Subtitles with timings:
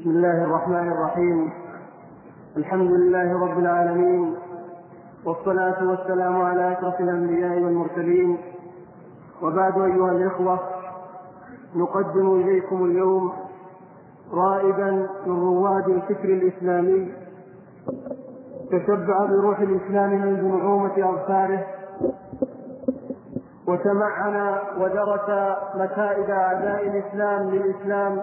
[0.00, 1.52] بسم الله الرحمن الرحيم.
[2.56, 4.34] الحمد لله رب العالمين.
[5.24, 8.38] والصلاة والسلام على أشرف الأنبياء والمرسلين.
[9.42, 10.58] وبعد أيها الإخوة
[11.76, 13.32] نقدم إليكم اليوم
[14.32, 14.90] رائدا
[15.26, 17.14] من رواد الفكر الإسلامي.
[18.70, 21.64] تشبع بروح الإسلام منذ نعومة أظفاره.
[23.66, 28.20] وتمعن ودرس مكائد أعداء الإسلام للإسلام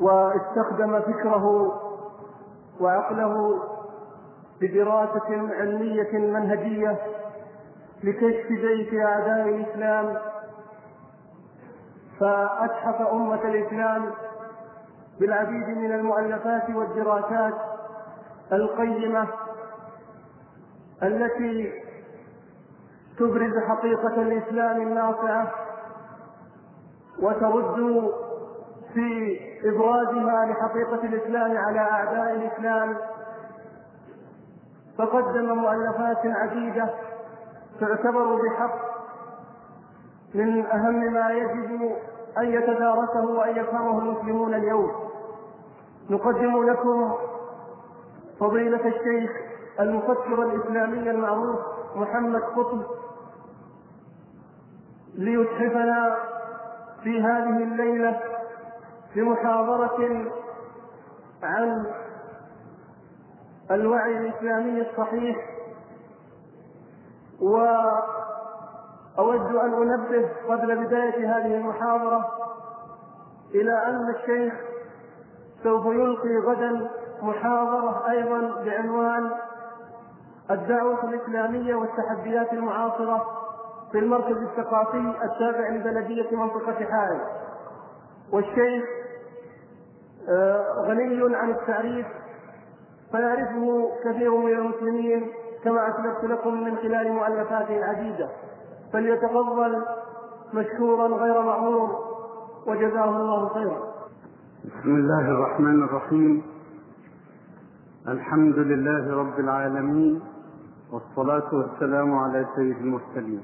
[0.00, 1.72] واستخدم فكره
[2.80, 3.62] وعقله
[4.60, 6.98] بدراسة علمية منهجية
[8.04, 10.16] لكشف زيف أعداء الإسلام
[12.20, 14.10] فأتحف أمة الإسلام
[15.20, 17.54] بالعديد من المؤلفات والدراسات
[18.52, 19.26] القيمة
[21.02, 21.72] التي
[23.18, 25.50] تبرز حقيقة الإسلام الناصعة
[27.22, 27.78] وترد
[28.94, 32.96] في إبرازها لحقيقة الإسلام على أعداء الإسلام
[34.98, 36.90] فقدم مؤلفات عديدة
[37.80, 38.78] تعتبر بحق
[40.34, 41.92] من أهم ما يجب
[42.38, 44.90] أن يتدارسه وأن يفهمه المسلمون اليوم.
[46.10, 47.12] نقدم لكم
[48.40, 49.30] فضيلة الشيخ
[49.80, 51.58] المفكر الإسلامي المعروف
[51.96, 52.82] محمد قطب
[55.14, 56.16] ليتحفنا
[57.02, 58.20] في هذه الليلة
[59.14, 60.26] بمحاضرة
[61.42, 61.86] عن
[63.70, 65.36] الوعي الإسلامي الصحيح
[67.40, 67.86] وأود
[69.56, 72.28] أن أنبه قبل بداية هذه المحاضرة
[73.54, 74.54] إلى أن الشيخ
[75.62, 76.90] سوف يلقي غدا
[77.22, 79.30] محاضرة أيضا بعنوان
[80.50, 83.26] الدعوة الإسلامية والتحديات المعاصرة
[83.92, 87.20] في المركز الثقافي التابع لبلدية منطقة حائل.
[88.32, 88.84] والشيخ
[90.88, 92.06] غني عن التعريف
[93.12, 95.26] فيعرفه كثير من المسلمين
[95.64, 98.28] كما أسلفت لكم من خلال مؤلفاته العديدة
[98.92, 99.84] فليتفضل
[100.54, 101.90] مشكورا غير مأمور
[102.66, 103.94] وجزاه الله خيرا.
[104.64, 106.42] بسم الله الرحمن الرحيم.
[108.08, 110.20] الحمد لله رب العالمين
[110.92, 113.42] والصلاة والسلام على سيد المرسلين.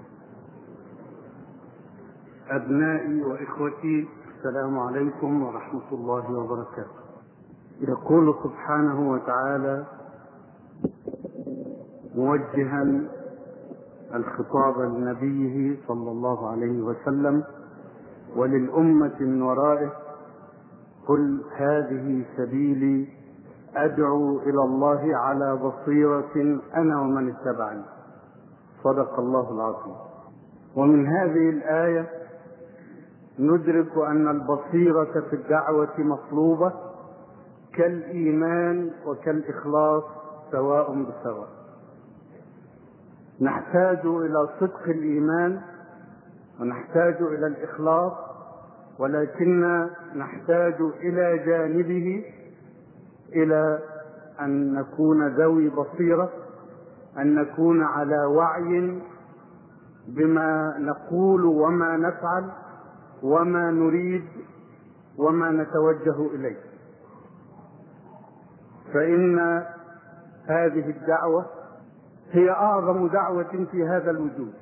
[2.50, 4.08] أبنائي وإخوتي
[4.40, 7.00] السلام عليكم ورحمة الله وبركاته.
[7.80, 9.84] يقول سبحانه وتعالى
[12.14, 12.82] موجها
[14.14, 17.44] الخطاب لنبيه صلى الله عليه وسلم
[18.36, 19.92] وللأمة من ورائه
[21.08, 23.08] قل هذه سبيلي
[23.76, 27.82] أدعو إلى الله على بصيرة أنا ومن اتبعني.
[28.84, 29.96] صدق الله العظيم.
[30.76, 32.19] ومن هذه الآية
[33.40, 36.72] ندرك أن البصيرة في الدعوة مطلوبة
[37.74, 40.02] كالإيمان وكالإخلاص
[40.52, 41.48] سواء بسواء.
[43.40, 45.60] نحتاج إلى صدق الإيمان
[46.60, 48.12] ونحتاج إلى الإخلاص
[48.98, 49.86] ولكن
[50.16, 52.24] نحتاج إلى جانبه
[53.32, 53.78] إلى
[54.40, 56.30] أن نكون ذوي بصيرة
[57.18, 59.02] أن نكون على وعي
[60.08, 62.44] بما نقول وما نفعل
[63.22, 64.24] وما نريد
[65.18, 66.56] وما نتوجه إليه.
[68.94, 69.38] فإن
[70.46, 71.46] هذه الدعوة
[72.32, 74.52] هي أعظم دعوة في هذا الوجود.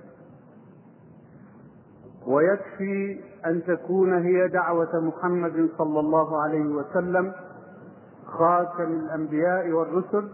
[2.26, 7.32] ويكفي أن تكون هي دعوة محمد صلى الله عليه وسلم
[8.26, 10.28] خاتم الأنبياء والرسل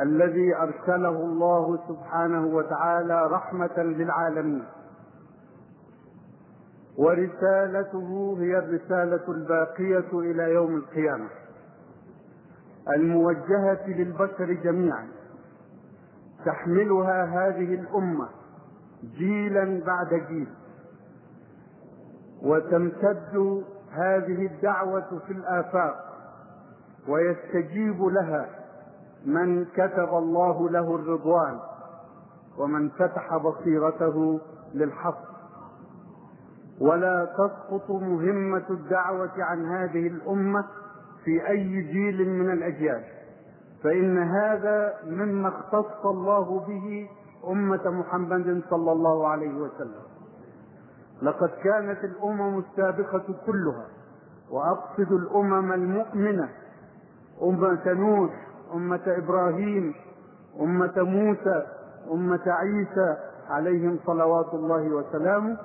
[0.00, 4.64] الذي أرسله الله سبحانه وتعالى رحمة للعالمين.
[6.98, 11.28] ورسالته هي الرسالة الباقية إلى يوم القيامة
[12.96, 15.08] الموجهة للبشر جميعا.
[16.46, 18.28] تحملها هذه الأمة
[19.18, 20.48] جيلا بعد جيل.
[22.42, 25.94] وتمتد هذه الدعوة في الآفاق
[27.08, 28.48] ويستجيب لها
[29.26, 31.60] من كتب الله له الرضوان
[32.58, 34.40] ومن فتح بصيرته
[34.74, 35.31] للحق.
[36.82, 40.64] ولا تسقط مهمة الدعوة عن هذه الأمة
[41.24, 43.02] في أي جيل من الأجيال.
[43.82, 47.08] فإن هذا مما اختص الله به
[47.48, 50.02] أمة محمد صلى الله عليه وسلم.
[51.22, 53.86] لقد كانت الأمم السابقة كلها
[54.50, 56.48] وأقصد الأمم المؤمنة
[57.42, 58.30] أمة نوح
[58.74, 59.94] أمة إبراهيم
[60.60, 61.62] أمة موسى
[62.12, 63.16] أمة عيسى
[63.50, 65.56] عليهم صلوات الله وسلامه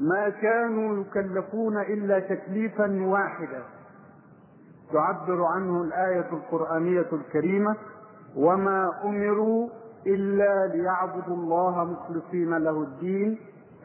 [0.00, 3.62] ما كانوا يكلفون إلا تكليفا واحدا.
[4.92, 7.76] تعبر عنه الآية القرآنية الكريمة
[8.36, 9.68] وما أمروا
[10.06, 13.38] إلا ليعبدوا الله مخلصين له الدين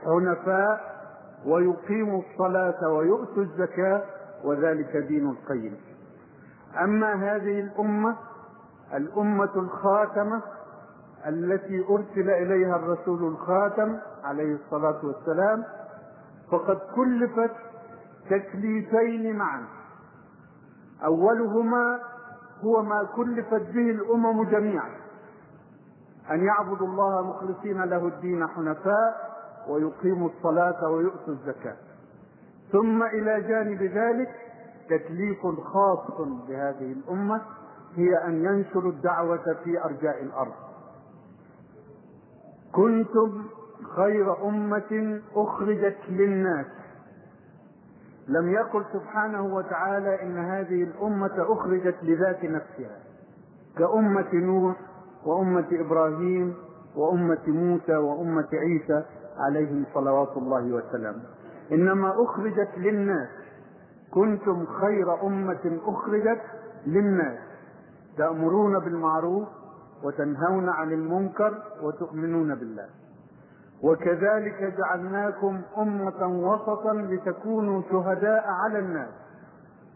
[0.06, 1.00] حنفاء
[1.46, 4.02] ويقيموا الصلاة ويؤتوا الزكاة
[4.44, 5.76] وذلك دين القيم.
[6.84, 8.16] أما هذه الأمة
[8.94, 10.42] الأمة الخاتمة
[11.28, 15.64] التي أرسل إليها الرسول الخاتم عليه الصلاة والسلام
[16.52, 17.52] فقد كلفت
[18.30, 19.66] تكليفين معا.
[21.06, 22.00] أولهما
[22.64, 24.90] هو ما كلفت به الأمم جميعا.
[26.32, 29.30] أن يعبدوا الله مخلصين له الدين حنفاء
[29.68, 31.78] ويقيموا الصلاة ويؤتوا الزكاة.
[32.72, 34.32] ثم إلى جانب ذلك
[34.90, 37.42] تكليف خاص بهذه الأمة
[37.96, 40.54] هي أن ينشروا الدعوة في أرجاء الأرض.
[42.72, 43.44] كنتم
[43.96, 46.66] خير أمة أخرجت للناس.
[48.28, 52.98] لم يقل سبحانه وتعالى إن هذه الأمة أخرجت لذات نفسها.
[53.78, 54.76] كأمة نوح
[55.26, 56.56] وأمة إبراهيم
[56.96, 59.04] وأمة موسى وأمة عيسى
[59.38, 61.24] عليهم صلوات الله وسلامه
[61.72, 63.30] إنما أخرجت للناس.
[64.12, 66.42] كنتم خير أمة أخرجت
[66.88, 67.40] للناس.
[68.18, 69.48] تأمرون بالمعروف
[70.04, 72.90] وتنهون عن المنكر وتؤمنون بالله.
[73.84, 79.10] وكذلك جعلناكم أمة وسطا لتكونوا شهداء على الناس.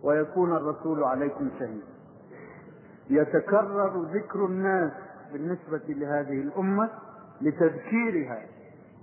[0.04, 1.94] ويكون الرسول عليكم شهيدا.
[3.10, 4.92] يتكرر ذكر الناس
[5.34, 6.90] بالنسبة لهذه الأمة
[7.42, 8.42] لتذكيرها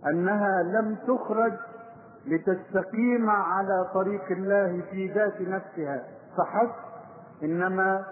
[0.07, 1.53] أنها لم تخرج
[2.27, 6.05] لتستقيم على طريق الله في ذات نفسها.
[6.37, 6.73] فحسب
[7.43, 8.05] إنما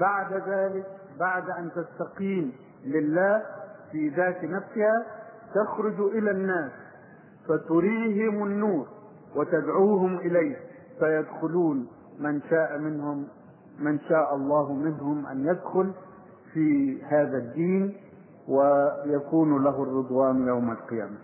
[0.00, 0.86] بعد ذلك
[1.20, 2.52] بعد أن تستقيم
[2.84, 3.42] لله
[3.92, 5.04] في ذات نفسها
[5.54, 6.72] تخرج إلى الناس
[7.48, 8.86] فتريهم النور
[9.36, 10.56] وتدعوهم إليه
[10.98, 11.86] فيدخلون
[12.20, 13.26] من شاء منهم
[13.80, 15.92] من شاء الله منهم أن يدخل
[16.52, 17.96] في هذا الدين
[18.48, 21.18] ويكون له الرضوان يوم القيامة.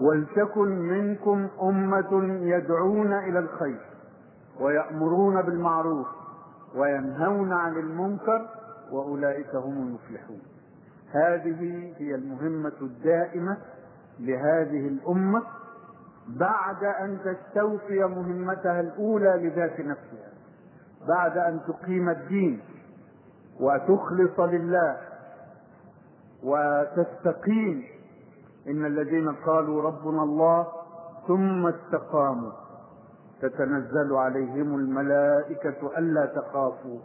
[0.00, 3.80] ولتكن منكم أمة يدعون إلى الخير
[4.60, 6.06] ويأمرون بالمعروف
[6.76, 8.48] وينهون عن المنكر
[8.92, 10.40] وأولئك هم المفلحون.
[11.12, 13.56] هذه هي المهمة الدائمة
[14.20, 15.42] لهذه الأمة
[16.28, 20.32] بعد أن تستوفي مهمتها الأولى لذات نفسها
[21.08, 22.60] بعد أن تقيم الدين
[23.60, 24.96] وتخلص لله
[26.42, 27.84] وتستقيم.
[28.68, 30.66] إن الذين قالوا ربنا الله
[31.28, 32.52] ثم استقاموا
[33.40, 36.98] تتنزل عليهم الملائكة ألا تخافوا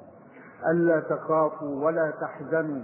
[0.71, 2.81] ألا تخافوا ولا تحزنوا.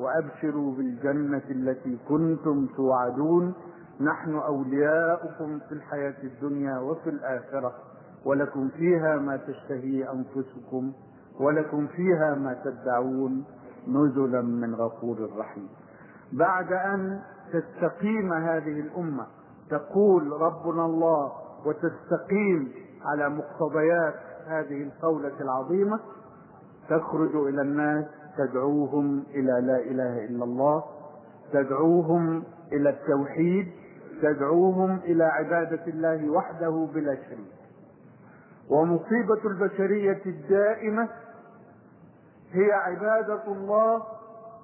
[0.00, 3.54] وأبشروا بالجنة التي كنتم توعدون.
[4.00, 7.72] نحن أولياؤكم في الحياة الدنيا وفي الآخرة
[8.24, 10.92] ولكم فيها ما تشتهي أنفسكم
[11.40, 13.44] ولكم فيها ما تدعون.
[13.88, 15.68] نزلا من غفور رحيم.
[16.32, 17.20] بعد أن
[17.52, 19.26] تستقيم هذه الأمة
[19.70, 21.32] تقول ربنا الله
[21.66, 22.72] وتستقيم
[23.04, 24.14] على مقتضيات
[24.46, 26.00] هذه القولة العظيمة
[26.88, 28.04] تخرج إلى الناس
[28.38, 30.84] تدعوهم إلى لا إله إلا الله
[31.52, 33.72] تدعوهم إلى التوحيد
[34.22, 37.54] تدعوهم إلى عبادة الله وحده بلا شريك.
[38.70, 41.08] ومصيبة البشرية الدائمة
[42.52, 44.02] هي عبادة الله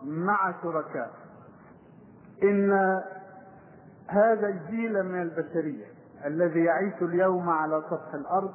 [0.05, 1.11] مع شركاء.
[2.43, 3.01] إن
[4.07, 5.87] هذا الجيل من البشرية
[6.25, 8.53] الذي يعيش اليوم على سطح الأرض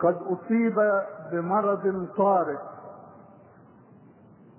[0.00, 2.58] قد أصيب بمرض طارئ.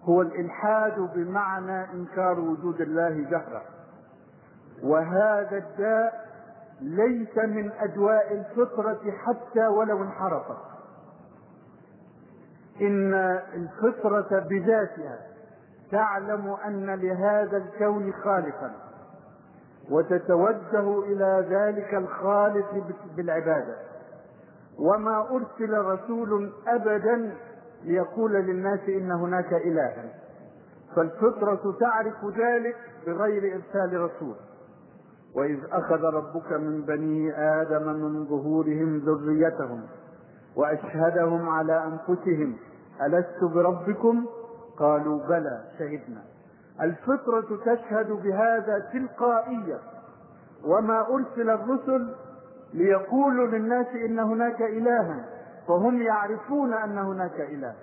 [0.10, 3.62] هو الإلحاد بمعنى إنكار وجود الله جهرا.
[4.84, 6.28] وهذا الداء
[6.82, 10.58] ليس من أدواء الفطرة حتى ولو انحرفت.
[12.82, 13.14] إن
[13.54, 15.20] الفطرة بذاتها
[15.92, 18.72] تعلم أن لهذا الكون خالقا
[19.92, 22.84] وتتوجه إلى ذلك الخالق
[23.16, 23.76] بالعبادة.
[24.80, 27.34] وما أرسل رسول أبدا
[27.84, 30.05] ليقول للناس إن هناك إلها.
[30.96, 32.75] فالفطرة تعرف ذلك
[33.07, 34.36] بغير إرسال رسول.
[35.36, 39.81] وإذ أخذ ربك من بني آدم من ظهورهم ذريتهم
[40.55, 42.55] وأشهدهم على أنفسهم.
[43.01, 44.25] ألست بربكم؟
[44.77, 46.22] قالوا بلى شهدنا.
[46.81, 49.79] الفطرة تشهد بهذا تلقائيا.
[50.65, 52.13] وما أرسل الرسل
[52.74, 55.25] ليقولوا للناس إن هناك إلها.
[55.68, 57.76] فهم يعرفون أن هناك إله.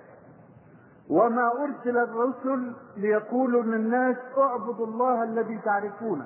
[1.09, 6.25] وما أرسل الرسل ليقولوا للناس اعبدوا الله الذي تعرفونه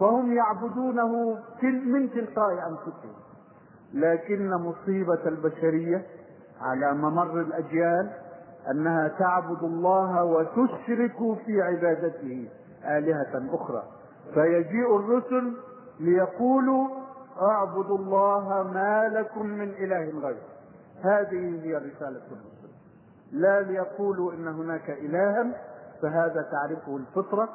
[0.00, 3.14] فهم يعبدونه من تلقاء أنفسهم.
[3.94, 6.06] لكن مصيبة البشرية
[6.60, 8.10] على ممر الأجيال
[8.70, 12.48] أنها تعبد الله وتشرك في عبادته
[12.84, 13.82] آلهة أخرى.
[14.34, 15.56] فيجيء الرسل
[16.00, 16.88] ليقولوا
[17.42, 20.57] اعبدوا الله ما لكم من إله غيره.
[21.02, 22.68] هذه هي رسالة الرسل
[23.32, 25.52] لا ليقولوا إن هناك إلها
[26.02, 27.48] فهذا تعرفه الفطرة.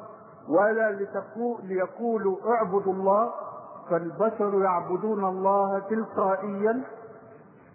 [0.48, 0.98] ولا
[1.62, 3.32] ليقولوا اعبدوا الله
[3.90, 6.82] فالبشر يعبدون الله تلقائيا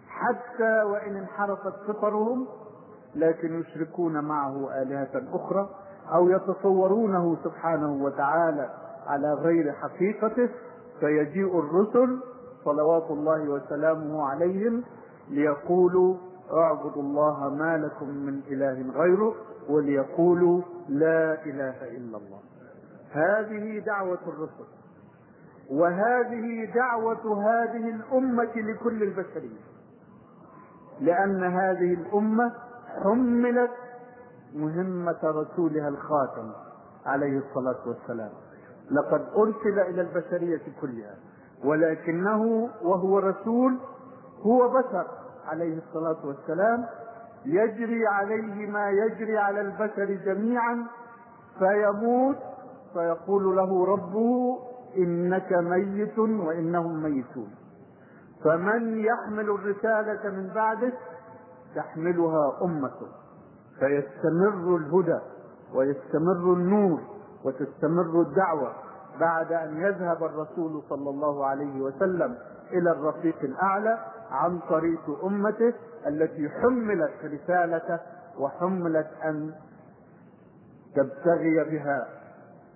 [0.08, 2.46] حتى وإن انحرفت فطرهم
[3.14, 5.68] لكن يشركون معه آلهة أخرى
[6.14, 8.70] أو يتصورونه سبحانه وتعالى
[9.06, 10.48] على غير حقيقته.
[11.00, 12.20] فيجيء الرسل
[12.64, 14.84] صلوات الله وسلامه عليهم
[15.30, 16.16] ليقولوا
[16.52, 19.34] اعبدوا الله ما لكم من إله غيره
[19.68, 22.40] وليقولوا لا إله إلا الله.
[23.12, 24.68] هذه دعوة الرسل.
[25.70, 29.60] وهذه دعوة هذه الأمة لكل البشرية.
[31.00, 32.52] لأن هذه الأمة
[33.04, 33.70] حملت
[34.54, 36.52] مهمة رسولها الخاتم
[37.06, 38.30] عليه الصلاة والسلام.
[38.90, 41.14] لقد أرسل إلى البشرية كلها.
[41.64, 43.78] ولكنه وهو رسول
[44.42, 45.19] هو بشر.
[45.48, 46.86] عليه الصلاة والسلام
[47.44, 50.86] يجري عليه ما يجري على البشر جميعا
[51.58, 52.36] فيموت
[52.94, 54.58] فيقول له ربه
[54.96, 57.50] إنك ميت وإنهم ميتون.
[58.44, 60.92] فمن يحمل الرسالة من بعده
[61.76, 63.08] تحملها أمته.
[63.78, 65.18] فيستمر الهدى
[65.74, 67.00] ويستمر النور
[67.44, 68.72] وتستمر الدعوة
[69.20, 72.36] بعد أن يذهب الرسول صلى الله عليه وسلم
[72.72, 73.98] إلى الرفيق الأعلى.
[74.30, 75.74] عن طريق أمته
[76.06, 77.98] التي حملت رسالته
[78.38, 79.54] وحملت أن
[80.94, 82.08] تبتغي بها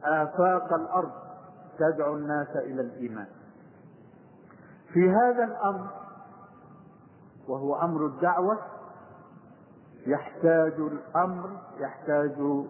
[0.05, 1.13] آفاق الأرض
[1.79, 3.27] تدعو الناس إلى الإيمان.
[4.93, 5.87] في هذا الأمر
[7.49, 8.59] وهو أمر الدعوة
[10.07, 12.65] يحتاج الأمر يحتاج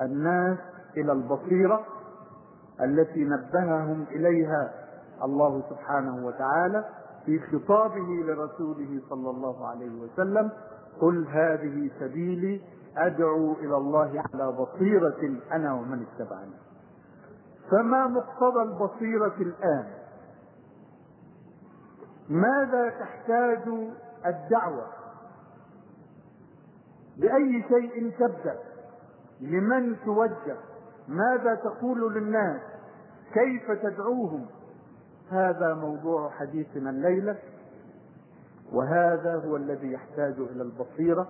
[0.00, 0.58] الناس
[0.96, 1.84] إلى البصيرة
[2.80, 4.72] التي نبههم إليها
[5.24, 6.84] الله سبحانه وتعالى.
[7.28, 10.50] في خطابه لرسوله صلى الله عليه وسلم
[11.00, 12.60] قل هذه سبيلي
[12.96, 16.54] أدعو إلى الله على بصيرة أنا ومن اتبعني.
[17.70, 19.86] فما مقتضى البصيرة الآن؟
[22.28, 23.68] ماذا تحتاج
[24.26, 24.86] الدعوة؟
[27.16, 28.58] بأي شيء تبدأ؟
[29.40, 30.56] لمن توجه؟
[31.08, 32.60] ماذا تقول للناس؟
[33.34, 34.46] كيف تدعوهم؟
[35.30, 37.36] هذا موضوع حديثنا الليلة
[38.72, 41.28] وهذا هو الذي يحتاج إلى البصيرة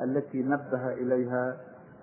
[0.00, 1.56] التي نبه إليها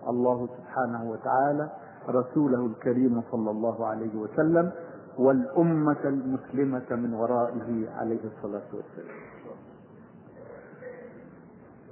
[0.10, 1.70] الله سبحانه وتعالى
[2.10, 4.72] رسوله الكريم صلى الله عليه وسلم
[5.18, 9.18] والأمة المسلمة من ورائه عليه الصلاة والسلام.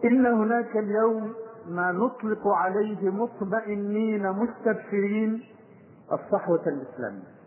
[0.06, 1.34] إن هناك اليوم
[1.68, 5.44] ما نطلق عليه مطمئنين مستبشرين
[6.12, 7.41] الصحوة الإسلامية.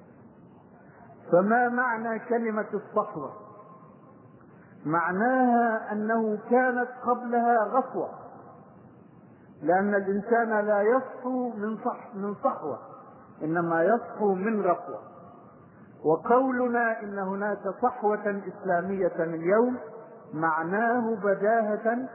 [1.33, 3.33] فما معنى كلمة الصحوة
[4.85, 8.09] معناها أنه كانت قبلها غفوة
[9.63, 12.79] لأن الإنسان لا يصحو من صح من صحوة
[13.43, 14.99] إنما يصحو من غفوة.
[16.05, 19.77] وقولنا إن هناك صحوة إسلامية اليوم
[20.35, 22.09] معناه بداهة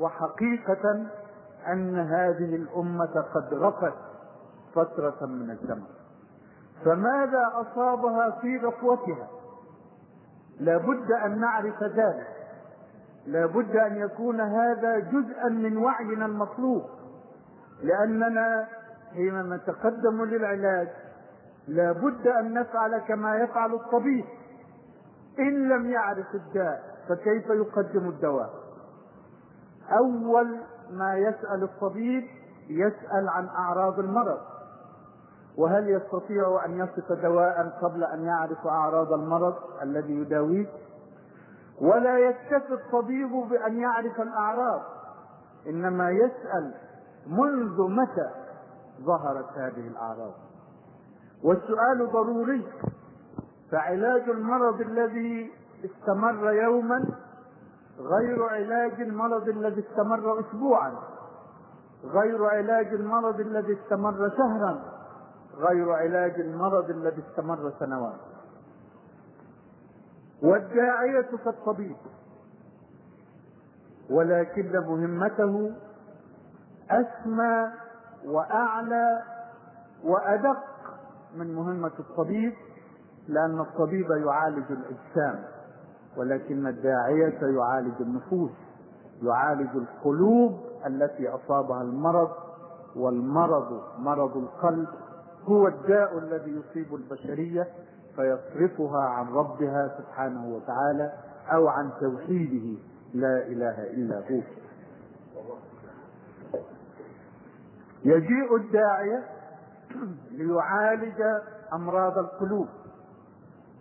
[0.00, 1.06] وحقيقة
[1.72, 3.94] أن هذه الأمة قد غفت
[4.74, 5.99] فترة من الزمن.
[6.84, 9.28] فماذا أصابها في غفوتها
[10.60, 12.26] لابد أن نعرف ذلك.
[13.26, 16.82] لابد أن يكون هذا جزءا من وعينا المطلوب.
[17.82, 18.68] لأننا
[19.12, 20.88] حينما نتقدم للعلاج
[21.68, 24.24] لابد أن نفعل كما يفعل الطبيب.
[25.38, 28.50] إن لم يعرف الداء فكيف يقدم الدواء؟
[29.92, 30.60] أول
[30.90, 32.24] ما يسأل الطبيب
[32.68, 34.38] يسأل عن أعراض المرض.
[35.58, 40.66] وهل يستطيع أن يصف دواء قبل أن يعرف أعراض المرض الذي يداويه
[41.80, 44.80] ولا يكتفي الطبيب بأن يعرف الأعراض
[45.66, 46.74] إنما يسأل
[47.26, 48.30] منذ متى
[49.04, 50.32] ظهرت هذه الأعراض.
[51.44, 52.66] والسؤال ضروري
[53.72, 55.52] فعلاج المرض الذي
[55.84, 57.04] استمر يوما
[57.98, 60.92] غير علاج المرض الذي استمر اسبوعا
[62.04, 64.82] غير علاج المرض الذي استمر شهرا.
[65.60, 68.20] غير علاج المرض الذي استمر سنوات.
[70.42, 71.96] والداعية كالطبيب
[74.10, 75.72] ولكن مهمته
[76.90, 77.70] أسمى
[78.24, 79.22] وأعلى
[80.04, 80.64] وأدق
[81.36, 82.52] من مهمة الطبيب
[83.28, 85.44] لأن الطبيب يعالج الأجسام
[86.16, 88.50] ولكن الداعية يعالج النفوس
[89.22, 92.30] يعالج القلوب التي أصابها المرض
[92.96, 94.88] والمرض مرض القلب.
[95.44, 97.68] هو الداء الذي يصيب البشرية
[98.16, 101.12] فيصرفها عن ربها سبحانه وتعالى
[101.52, 102.80] أو عن توحيده.
[103.14, 104.40] لا إله إلا هو.
[108.04, 109.24] يجيء الداعية
[110.30, 111.22] ليعالج
[111.72, 112.68] أمراض القلوب.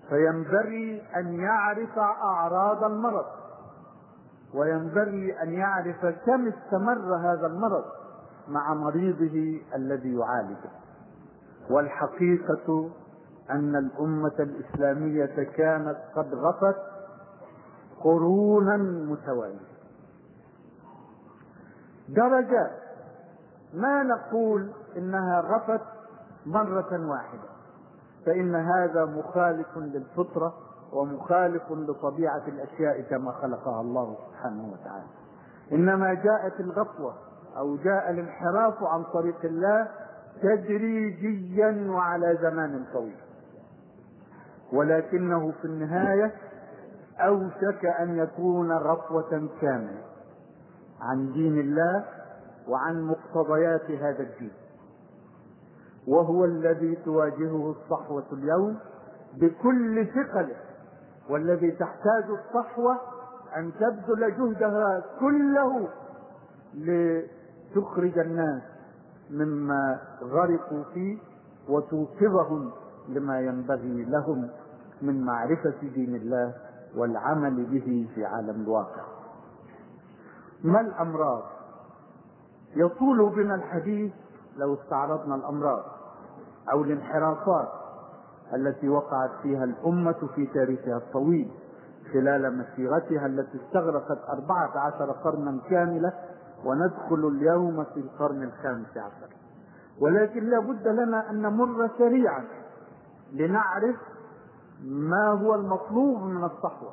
[0.09, 3.25] فينبغي أن يعرف أعراض المرض.
[4.53, 7.85] وينبغي أن يعرف كم استمر هذا المرض
[8.47, 10.69] مع مريضه الذي يعالجه.
[11.69, 12.89] والحقيقة
[13.49, 16.75] أن الأمة الإسلامية كانت قد غفت
[18.03, 19.69] قرونا متوالية.
[22.09, 22.71] درجات
[23.73, 25.81] ما نقول إنها غفت
[26.45, 27.49] مرة واحدة
[28.25, 30.53] فإن هذا مخالف للفطرة
[30.93, 35.07] ومخالف لطبيعة الأشياء كما خلقها الله سبحانه وتعالى.
[35.71, 37.13] إنما جاءت الغفوة
[37.57, 39.87] أو جاء الانحراف عن طريق الله
[40.41, 43.15] تدريجيا وعلى زمان طويل.
[44.73, 46.31] ولكنه في النهاية
[47.19, 50.01] أوشك أن يكون غفوة كاملة
[51.01, 52.05] عن دين الله
[52.67, 54.51] وعن مقتضيات هذا الدين.
[56.07, 58.79] وهو الذي تواجهه الصحوة اليوم
[59.37, 60.55] بكل ثقله
[61.29, 62.97] والذي تحتاج الصحوة
[63.57, 65.87] أن تبذل جهدها كله
[66.73, 68.61] لتخرج الناس
[69.31, 71.17] مما غرقوا فيه
[71.69, 72.71] وتوقظهم
[73.09, 74.49] لما ينبغي لهم
[75.01, 76.53] من معرفة دين الله
[76.95, 79.03] والعمل به في عالم الواقع.
[80.63, 81.43] ما الأمراض؟
[82.75, 84.11] يطول بنا الحديث
[84.57, 85.83] لو استعرضنا الأمراض
[86.71, 87.67] أو الانحرافات
[88.53, 91.51] التي وقعت فيها الأمة في تاريخها الطويل
[92.13, 96.13] خلال مسيرتها التي استغرقت أربعة عشر قرنا كاملة
[96.65, 99.29] وندخل اليوم في القرن الخامس عشر.
[99.99, 102.45] ولكن لا بد لنا أن نمر سريعا
[103.33, 103.95] لنعرف
[104.83, 106.91] ما هو المطلوب من الصحوة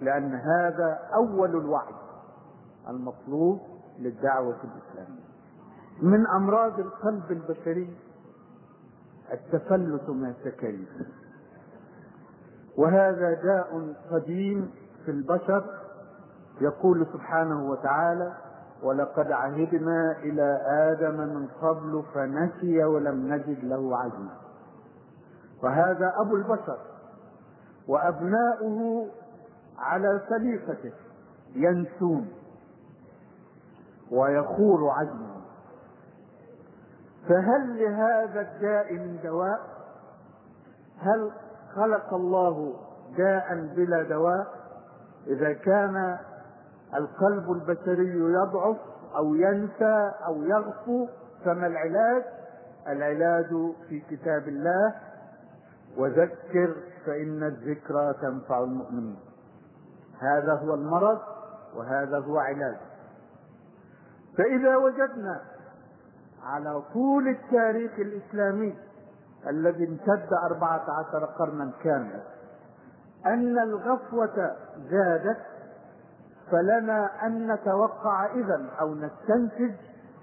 [0.00, 1.94] لأن هذا أول الوعي
[2.88, 3.60] المطلوب
[3.98, 5.26] للدعوة الإسلامية.
[6.02, 7.96] من أمراض القلب البشري
[9.32, 10.88] التفلت من التكاليف
[12.76, 14.70] وهذا داء قديم
[15.04, 15.64] في البشر
[16.60, 18.32] يقول سبحانه وتعالى
[18.82, 24.36] ولقد عهدنا إلى آدم من قبل فنسي ولم نجد له عزما.
[25.62, 26.78] وهذا أبو البشر
[27.88, 29.08] وأبناؤه
[29.78, 30.92] على سليقته
[31.54, 32.28] ينسون
[34.10, 35.36] ويخور عزما.
[37.28, 39.60] فهل لهذا الداء من دواء؟
[40.98, 41.30] هل
[41.74, 42.74] خلق الله
[43.16, 44.46] داء بلا دواء؟
[45.26, 46.18] إذا كان
[46.94, 48.76] القلب البشري يضعف
[49.16, 51.08] أو ينسى أو يغفو
[51.44, 52.22] فما العلاج؟
[52.88, 54.94] العلاج في كتاب الله.
[55.96, 56.74] وذكر
[57.06, 59.18] فإن الذكرى تنفع المؤمنين.
[60.20, 61.18] هذا هو المرض
[61.76, 62.76] وهذا هو علاج.
[64.38, 65.40] فإذا وجدنا
[66.44, 68.74] على طول التاريخ الإسلامي
[69.48, 72.20] الذي امتد أربعة عشر قرنا كاملا
[73.26, 74.56] أن الغفوة
[74.90, 75.36] زادت
[76.50, 79.74] فلنا أن نتوقع إذا أو نستنتج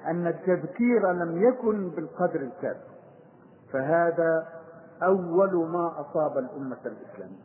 [0.07, 2.93] أن التذكير لم يكن بالقدر الكافي.
[3.73, 4.47] فهذا
[5.03, 7.43] أول ما أصاب الأمة الإسلامية.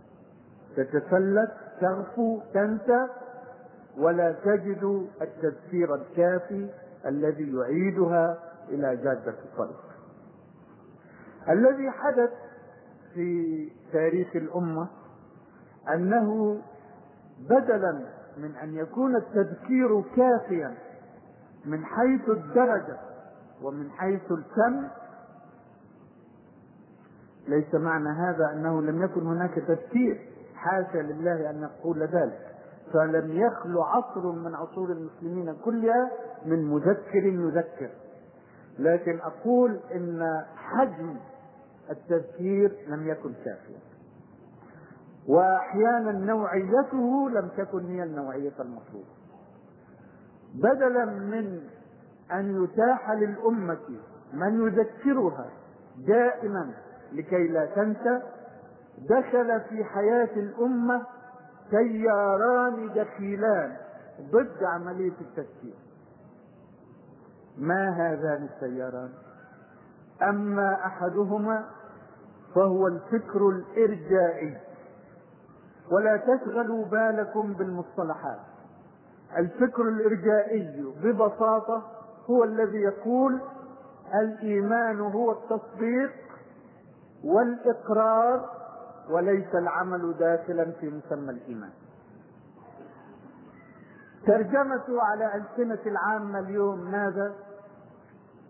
[0.77, 3.07] تتفلت تغفو تنسى
[3.99, 6.71] ولا تجد التذكير الكافي
[7.07, 8.39] الذي يعيدها
[8.69, 9.85] إلى جادة الطريق.
[11.49, 12.31] الذي حدث
[13.15, 14.89] في تاريخ الأمة
[15.95, 16.61] أنه
[17.51, 18.01] بدلا
[18.43, 20.75] من أن يكون التذكير كافيا
[21.65, 22.99] من حيث الدرجة
[23.63, 24.89] ومن حيث الكم
[27.49, 30.29] ليس معنى هذا أنه لم يكن هناك تذكير.
[30.55, 32.55] حاشا لله أن يقول ذلك.
[32.93, 36.11] فلم يخلو عصر من عصور المسلمين كلها
[36.47, 37.91] من مذكر يذكر.
[38.79, 41.17] لكن أقول إن حجم
[41.91, 43.88] التذكير لم يكن كافيا.
[45.29, 49.19] وأحيانا نوعيته لم تكن هي النوعية المطلوبة.
[50.55, 51.61] بدلا من
[52.33, 53.99] أن يتاح للأمة
[54.33, 55.51] من يذكرها
[56.07, 56.71] دائما
[57.13, 58.23] لكي لا تنسى
[58.99, 61.03] دخل في حياة الأمة
[61.71, 63.77] تياران دخيلان
[64.33, 65.75] ضد عملية التذكير.
[67.59, 69.11] ما هذان التياران
[70.23, 71.65] أما أحدهما
[72.55, 74.68] فهو الفكر الإرجائي.
[75.93, 78.41] ولا تشغلوا بالكم بالمصطلحات.
[79.39, 81.83] الفكر الإرجائي ببساطة
[82.31, 83.41] هو الذي يقول
[84.15, 86.11] الإيمان هو التصديق
[87.25, 88.51] والإقرار
[89.11, 91.71] وليس العمل داخلا في مسمى الإيمان.
[94.27, 97.33] ترجمته على ألسنة العامة اليوم ماذا؟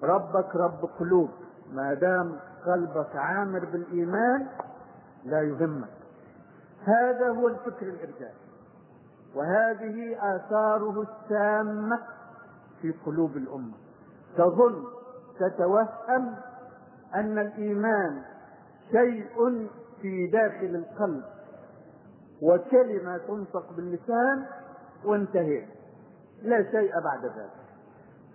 [0.03, 1.31] ربك رب قلوب.
[1.73, 4.47] ما دام قلبك عامر بالإيمان
[5.25, 5.98] لا يهمك.
[6.85, 8.35] هذا هو الفكر الإرجائي
[9.35, 12.01] وهذه آثاره السامة
[12.83, 13.75] في قلوب الأمة.
[14.37, 14.85] تظن
[15.41, 16.35] تتوهم
[17.15, 18.23] أن الإيمان
[18.91, 19.69] شيء
[20.03, 21.25] في داخل القلب.
[22.43, 24.47] وكلمة تنطق باللسان
[25.05, 25.67] وانتهينا
[26.43, 27.59] لا شيء بعد ذلك.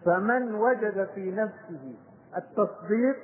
[0.05, 1.95] فمن وجد في نفسه
[2.37, 3.17] التصديق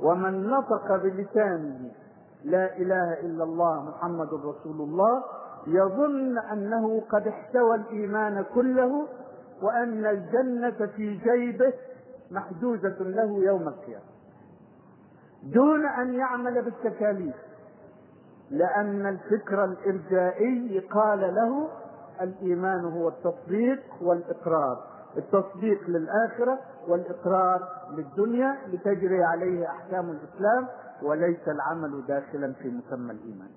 [0.00, 1.90] ومن نطق بلسانه
[2.44, 5.22] لا إله إلا الله محمد رسول الله
[5.66, 9.06] يظن أنه قد احتوى الإيمان كله
[9.62, 11.72] وأن الجنة في جيبه
[12.30, 14.04] محجوزة له يوم القيامة.
[15.42, 17.34] دون أن يعمل بالتكاليف
[18.50, 21.68] لأن الفكر الإرجائي قال له
[22.20, 24.84] الإيمان هو التصديق والإقرار.
[25.16, 30.68] التصديق للآخرة والإقرار للدنيا لتجري عليه أحكام الإسلام.
[31.04, 33.50] وليس العمل داخلا في مسمى الإيمان.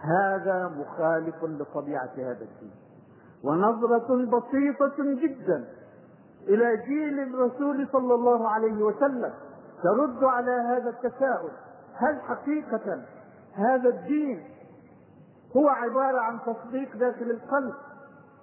[0.00, 2.72] هذا مخالف لطبيعة هذا الدين.
[3.44, 5.64] ونظرة بسيطة جدا
[6.48, 9.32] إلى جيل الرسول صلى الله عليه وسلم.
[9.82, 11.50] ترد على هذا التساؤل.
[11.94, 13.02] هل حقيقة
[13.54, 14.44] هذا الدين
[15.56, 17.74] هو عبارة عن تصديق داخل القلب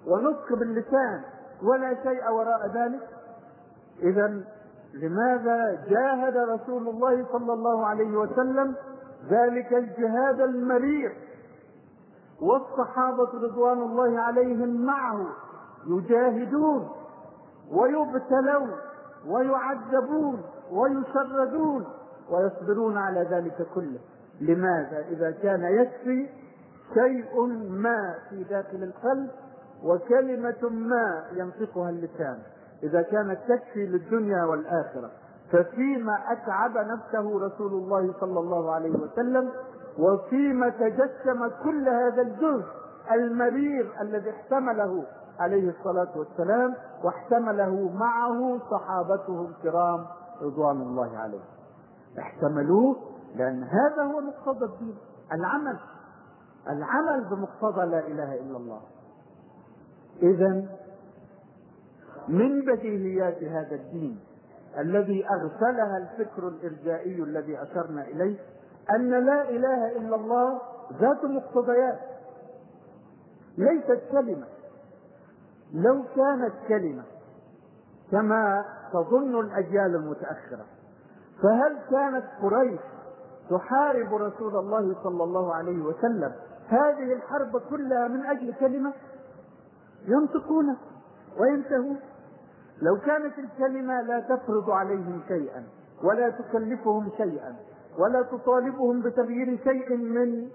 [0.06, 1.22] ونطق باللسان
[1.62, 3.08] ولا شيء وراء ذلك؟
[4.02, 4.40] اذا
[4.96, 8.74] لماذا جاهد رسول الله صلى الله عليه وسلم
[9.30, 11.12] ذلك الجهاد المرير
[12.40, 15.26] والصحابة رضوان الله عليهم معه
[15.86, 16.88] يجاهدون
[17.72, 18.70] ويبتلون
[19.26, 21.84] ويعذبون ويشردون
[22.30, 23.98] ويصبرون على ذلك كله.
[24.40, 26.28] لماذا؟ إذا كان يكفي
[26.94, 29.30] شيء ما في داخل القلب
[29.84, 32.38] وكلمة ما ينطقها اللسان.
[32.82, 35.10] إذا كانت تكفي للدنيا والآخرة.
[35.52, 39.50] ففيما أتعب نفسه رسول الله صلى الله عليه وسلم
[39.98, 42.66] وفيما تجسم كل هذا الجزء
[43.12, 45.04] المرير الذي احتمله
[45.40, 50.06] عليه الصلاة والسلام واحتمله معه صحابته الكرام
[50.42, 51.44] رضوان الله عليهم.
[52.18, 52.96] احتملوه
[53.36, 54.96] لأن هذا هو مقتضى الدين.
[55.32, 55.78] العمل.
[56.68, 58.80] العمل بمقتضى لا إله إلا الله.
[60.22, 60.64] إذا
[62.28, 64.20] من بديهيات هذا الدين
[64.78, 68.38] الذي أغفلها الفكر الإرجائي الذي أشرنا إليه
[68.90, 70.60] أن لا إله إلا الله
[71.00, 71.98] ذات مقتضيات
[73.58, 74.46] ليست كلمة.
[75.72, 77.02] لو كانت كلمة
[78.10, 80.64] كما تظن الأجيال المتأخرة
[81.42, 82.80] فهل كانت قريش
[83.50, 86.32] تحارب رسول الله صلى الله عليه وسلم
[86.68, 88.92] هذه الحرب كلها من أجل كلمة؟
[90.06, 90.76] ينطقون
[91.38, 92.00] وينتهون.
[92.82, 95.64] لو كانت الكلمة لا تفرض عليهم شيئا
[96.04, 97.56] ولا تكلفهم شيئا
[97.98, 100.48] ولا تطالبهم بتغيير شيء من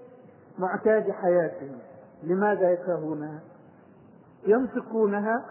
[0.58, 1.78] معتاد حياتهم
[2.22, 3.40] لماذا يكرهونها؟
[4.46, 5.44] ينطقونها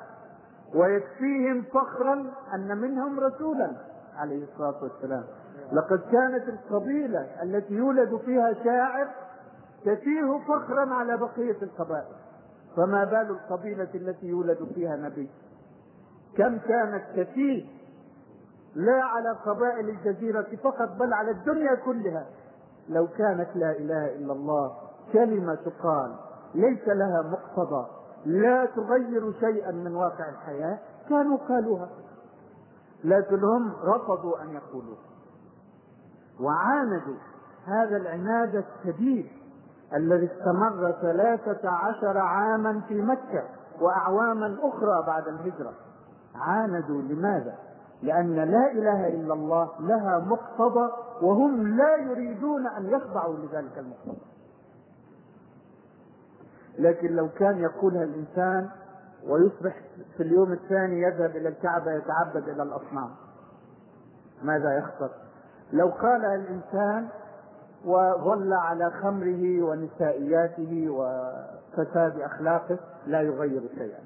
[0.75, 3.71] ويكفيهم فخرا أن منهم رسولا
[4.17, 5.23] عليه الصلاة والسلام.
[5.73, 9.07] لقد كانت القبيلة التي يولد فيها شاعر
[9.85, 12.15] تفيه فخرا على بقية القبائل.
[12.75, 15.29] فما بال القبيلة التي يولد فيها نبي؟
[16.37, 17.69] كم كانت كثير
[18.75, 22.25] لا على قبائل الجزيرة فقط بل على الدنيا كلها.
[22.89, 24.77] لو كانت لا إله إلا الله
[25.13, 26.15] كلمة تقال
[26.55, 27.87] ليس لها مقتضى
[28.25, 31.89] لا تغير شيئا من واقع الحياة كانوا قالوها.
[33.03, 34.95] لكن هم رفضوا أن يقولوا
[36.39, 37.15] وعاندوا
[37.65, 39.27] هذا العناد الشديد
[39.93, 43.43] الذي استمر ثلاثة عشر عاما في مكة
[43.81, 45.73] وأعواما أخرى بعد الهجرة.
[46.35, 47.55] عاندوا لماذا؟
[48.03, 50.91] لأن لا إله إلا الله لها مقتضى
[51.21, 54.25] وهم لا يريدون أن يخضعوا لذلك المقتضى
[56.79, 58.69] لكن لو كان يقولها الإنسان
[59.27, 59.81] ويصبح
[60.17, 63.09] في اليوم الثاني يذهب إلى الكعبة يتعبد إلى الأصنام
[64.43, 65.09] ماذا يخسر؟
[65.73, 67.07] لو قالها الإنسان
[67.85, 73.99] وظل على خمره ونسائياته وفساد أخلاقه لا يغير شيئا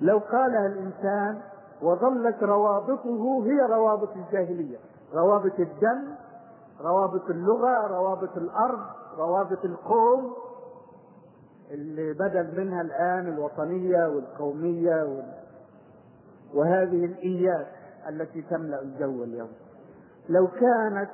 [0.00, 1.38] لو قالها الإنسان
[1.82, 4.78] وظلت روابطه هي روابط الجاهلية.
[5.14, 6.14] روابط الدم
[6.80, 8.80] روابط اللغة روابط الأرض
[9.18, 10.32] روابط القوم
[11.70, 15.32] اللي بدل منها الآن الوطنية والقومية وال...
[16.54, 17.66] وهذه الإيات
[18.08, 19.50] التي تملأ الجو اليوم.
[20.28, 21.10] لو كانت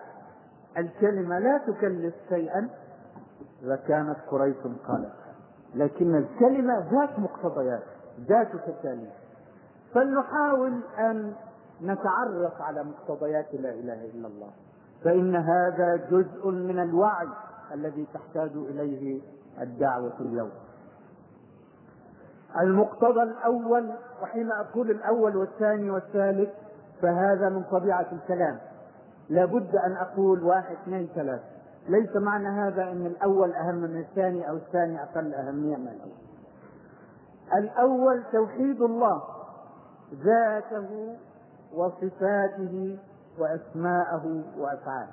[0.79, 2.69] الكلمة لا تكلف شيئا
[3.63, 4.57] لكانت قريش
[4.89, 5.13] قالت
[5.75, 7.83] لكن الكلمة ذات مقتضيات
[8.29, 9.24] ذات تكاليف.
[9.95, 11.35] فلنحاول أن
[11.83, 14.51] نتعرف على مقتضيات لا إله إلا الله.
[15.05, 17.29] فإن هذا جزء من الوعي
[17.75, 19.21] الذي تحتاج إليه
[19.61, 20.51] الدعوة اليوم.
[22.61, 23.91] المقتضى الأول
[24.23, 26.51] وحين أقول الأول والثاني والثالث
[27.03, 28.59] فهذا من طبيعة الكلام.
[29.29, 31.45] لابد أن أقول واحد اثنين ثلاثة
[31.89, 36.25] ليس معنى هذا أن الأول أهم من الثاني أو الثاني أقل أهمية من الأول.
[37.55, 39.23] الأول توحيد الله.
[40.13, 41.17] ذاته
[41.75, 42.99] وصفاته
[43.39, 45.13] وأسماءه وأفعاله.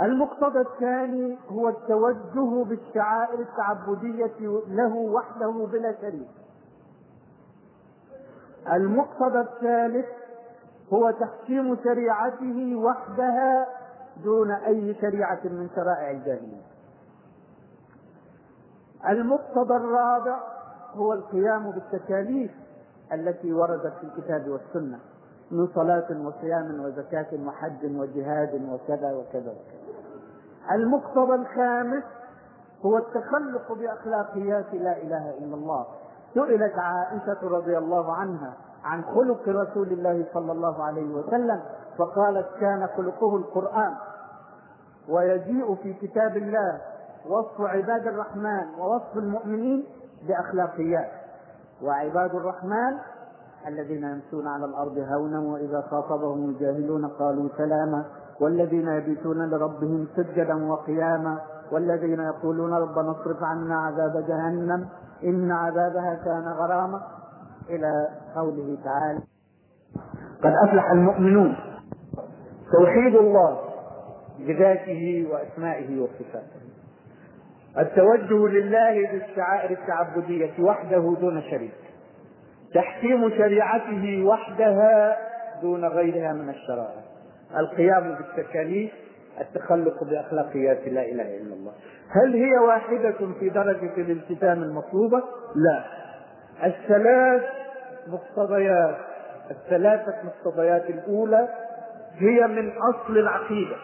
[0.00, 6.30] المقتضى الثاني هو التوجه بالشعائر التعبدية له وحده بلا شريك.
[8.72, 10.06] المقتضى الثالث
[10.92, 13.66] هو تحكيم شريعته وحدها
[14.24, 16.62] دون أي شريعة من شرائع الجاهلية.
[19.08, 20.59] المقتضى الرابع
[20.96, 22.50] هو القيام بالتكاليف
[23.12, 24.98] التي وردت في الكتاب والسنة
[25.50, 29.80] من صلاة وصيام وزكاة وحج وجهاد وكذا وكذا وكذا.
[30.72, 32.02] المقتضى الخامس
[32.86, 35.86] هو التخلق بأخلاقيات لا إله إلا الله.
[36.34, 41.60] سئلت عائشة رضي الله عنها عن خلق رسول الله صلى الله عليه وسلم
[41.98, 43.94] فقالت كان خلقه القرآن.
[45.08, 46.80] ويجيء في كتاب الله
[47.26, 49.86] وصف عباد الرحمن ووصف المؤمنين
[50.28, 51.10] بأخلاقيات.
[51.82, 52.98] وعباد الرحمن
[53.66, 58.04] الذين يمشون على الأرض هونا وإذا خاطبهم الجاهلون قالوا سلاما.
[58.40, 61.38] والذين يبيتون لربهم سجدا وقياما.
[61.72, 64.88] والذين يقولون ربنا اصرف عنا عذاب جهنم
[65.24, 67.02] إن عذابها كان غراما.
[67.68, 69.20] إلى قوله تعالى
[70.42, 71.56] قد أفلح المؤمنون.
[72.72, 73.58] توحيد الله
[74.38, 76.60] بذاته وأسمائه وصفاته.
[77.78, 81.74] التوجه لله بالشعائر التعبدية وحده دون شريك.
[82.74, 85.16] تحكيم شريعته وحدها
[85.62, 87.02] دون غيرها من الشرائع.
[87.56, 88.92] القيام بالتكاليف
[89.40, 91.72] التخلق بأخلاقيات لا إله إلا الله.
[92.10, 95.22] هل هي واحدة في درجة الالتزام المطلوبة؟
[95.54, 95.84] لا.
[96.66, 97.42] الثلاث
[98.08, 98.96] مقتضيات
[99.50, 101.48] الثلاثة مقتضيات الأولى
[102.18, 103.76] هي من أصل العقيدة.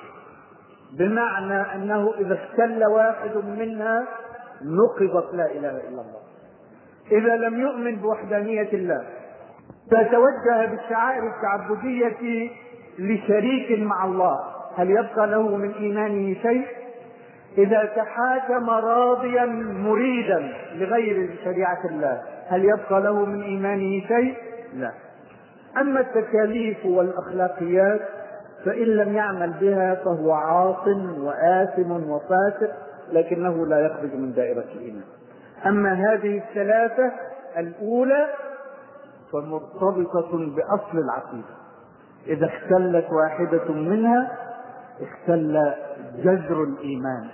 [0.92, 4.04] بمعنى أنه إذا اختل واحد منها
[4.64, 6.20] نقضت لا إله إلا الله.
[7.12, 9.04] إذا لم يؤمن بوحدانية الله
[9.90, 12.50] فتوجه بالشعائر التعبدية
[12.98, 14.40] لشريك مع الله.
[14.76, 16.66] هل يبقى له من إيمانه شيء؟
[17.58, 19.44] إذا تحاكم راضيا
[19.84, 24.34] مريدا لغير شريعة الله هل يبقى له من إيمانه شيء؟
[24.74, 24.92] لا.
[25.80, 28.00] أما التكاليف والأخلاقيات
[28.66, 30.86] فإن لم يعمل بها فهو عاص
[31.18, 32.72] وآثم وفاسق
[33.12, 35.04] لكنه لا يخرج من دائرة الإيمان.
[35.66, 37.12] أما هذه الثلاثة
[37.56, 38.26] الأولى
[39.32, 41.56] فمرتبطة بأصل العقيدة.
[42.26, 44.32] إذا اختلت واحدة منها
[45.00, 45.72] اختل
[46.16, 47.28] جذر الإيمان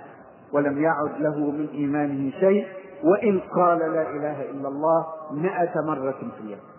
[0.53, 2.67] ولم يعد له من إيمانه شيء
[3.03, 6.72] وإن قال لا إله إلا الله مئة مرة في اليوم.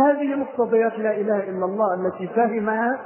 [0.00, 3.00] هذه مقتضيات لا إله إلا الله التي فهمها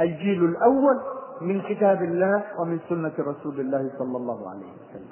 [0.00, 1.00] الجيل الأول
[1.40, 5.08] من كتاب الله ومن سنة رسول الله صلى الله عليه وسلم.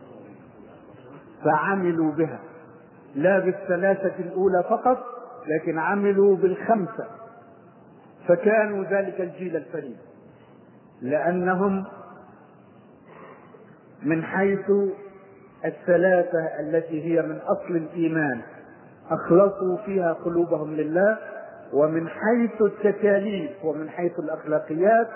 [1.45, 2.39] فعملوا بها.
[3.15, 4.99] لا بالثلاثة الأولى فقط
[5.47, 7.07] لكن عملوا بالخمسة.
[8.29, 9.97] فكانوا ذلك الجيل الفريد.
[11.03, 11.85] لأنهم
[14.03, 14.71] من حيث
[15.65, 18.41] الثلاثة التي هي من أصل الإيمان.
[19.11, 21.19] أخلصوا فيها قلوبهم لله
[21.73, 25.09] ومن حيث التكاليف ومن حيث الأخلاقيات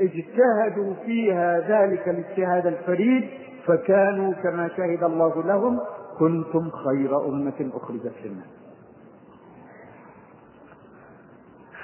[0.00, 3.28] اجتهدوا فيها ذلك الاجتهاد الفريد
[3.66, 5.80] فكانوا كما شهد الله لهم
[6.18, 8.46] كنتم خير أمة أخرجت للناس.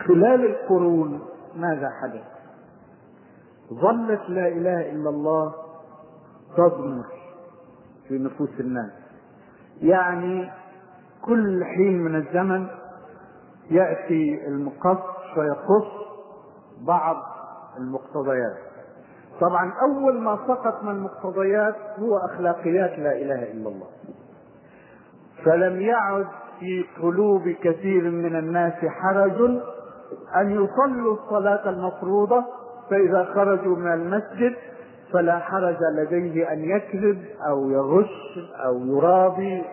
[0.07, 1.21] خلال القرون
[1.57, 2.25] ماذا حدث؟
[3.73, 5.55] ظلت لا إله إلا الله
[6.57, 7.05] تضمر
[8.09, 8.93] في نفوس الناس.
[9.83, 10.51] يعني
[11.25, 12.67] كل حين من الزمن
[13.71, 14.99] يأتي المقص
[15.35, 15.87] فيقص
[16.87, 17.17] بعض
[17.79, 18.57] المقتضيات.
[19.41, 23.87] طبعا أول ما سقط من المقتضيات هو أخلاقيات لا إله إلا الله.
[25.45, 26.27] فلم يعد
[26.61, 29.41] في قلوب كثير من الناس حرج
[30.37, 32.45] أن يصلوا الصلاة المفروضة
[32.91, 34.55] فإذا خرجوا من المسجد
[35.13, 39.65] فلا حرج لديه أن يكذب أو يغش أو يرابي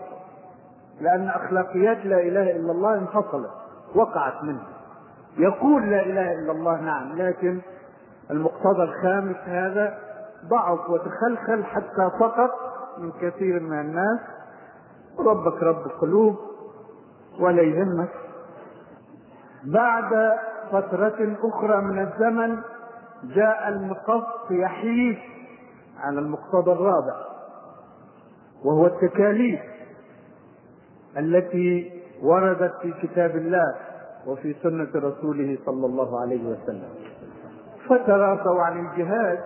[1.02, 3.52] لأن أخلاقيات لا إله إلا الله انفصلت
[3.96, 4.64] وقعت منه
[5.38, 7.62] يقول لا إله إلا الله نعم لكن
[8.32, 9.98] المقتضى الخامس هذا
[10.50, 12.52] ضعف وتخلخل حتى سقط
[12.98, 14.20] من كثير من الناس.
[15.20, 16.36] ربك رب القلوب
[17.40, 18.10] ولا يهمك.
[19.64, 20.38] بعد
[20.72, 22.58] فترة أخرى من الزمن
[23.24, 25.18] جاء المقص يحيف
[26.00, 27.16] على المقتضى الرابع
[28.66, 29.60] وهو التكاليف.
[31.18, 33.76] التي وردت في كتاب الله
[34.28, 36.90] وفي سنة رسوله صلى الله عليه وسلم.
[37.90, 39.40] فتراثوا عن الجهاد.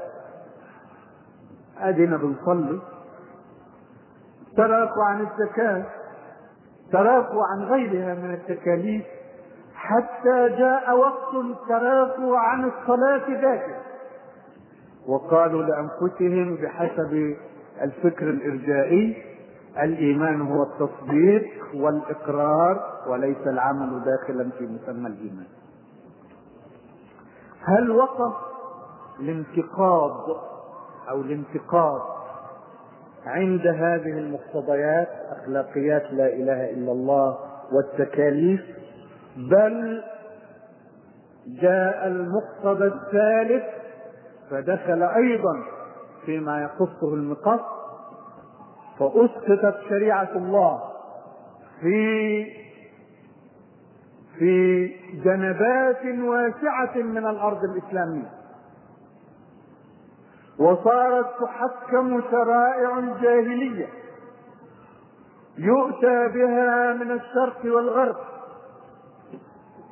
[1.80, 2.80] ادينا بنصلي.
[4.58, 5.84] تراثوا عن الزكاة.
[6.92, 9.06] تراثوا عن غيرها من التكاليف.
[9.74, 13.82] حتى جاء وقت تراثوا عن الصلاة ذاتها.
[15.08, 17.36] وقالوا لأنفسهم بحسب
[17.82, 19.29] الفكر الإرجائي
[19.78, 25.48] الإيمان هو التصديق والإقرار وليس العمل داخلا في مسمى الإيمان.
[27.64, 28.34] هل وقف
[29.20, 30.30] الانتقاض
[31.10, 32.02] أو الانتقاض
[33.26, 37.38] عند هذه المقتضيات أخلاقيات لا إله إلا الله
[37.72, 38.62] والتكاليف؟
[39.38, 40.04] بل
[41.48, 43.64] جاء المقتضى الثالث
[44.50, 45.64] فدخل أيضا
[46.26, 47.79] فيما يخصه المقص
[49.00, 50.82] فأسقطت شريعة الله
[51.82, 52.46] في
[54.40, 54.88] في
[55.24, 58.32] جنبات واسعة من الأرض الإسلامية.
[60.60, 63.88] وصارت تحكم شرائع جاهلية
[65.58, 68.16] يؤتى بها من الشرق والغرب.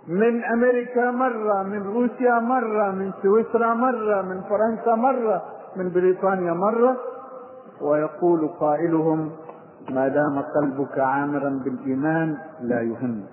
[0.07, 5.43] من أمريكا مرة من روسيا مرة من سويسرا مرة من فرنسا مرة
[5.75, 6.97] من بريطانيا مرة.
[7.81, 9.31] ويقول قائلهم
[9.89, 13.29] ما دام قلبك عامرا بالإيمان لا يهمك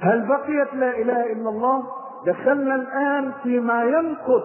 [0.00, 1.82] هل بقيت لا إله إلا الله؟
[2.26, 4.42] دخلنا الآن فيما ينقض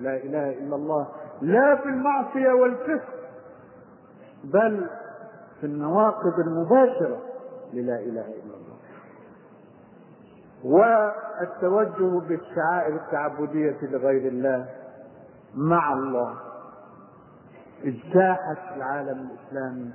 [0.00, 1.06] لا إله إلا الله.
[1.42, 3.14] لا في المعصية والفسق
[4.44, 4.86] بل
[5.60, 7.18] في النواقض المباشرة.
[7.72, 8.74] للا إله إلا الله.
[10.64, 14.68] والتوجه بالشعائر التعبدية لغير الله
[15.54, 16.34] مع الله.
[17.84, 19.90] اجتاحت العالم الإسلامي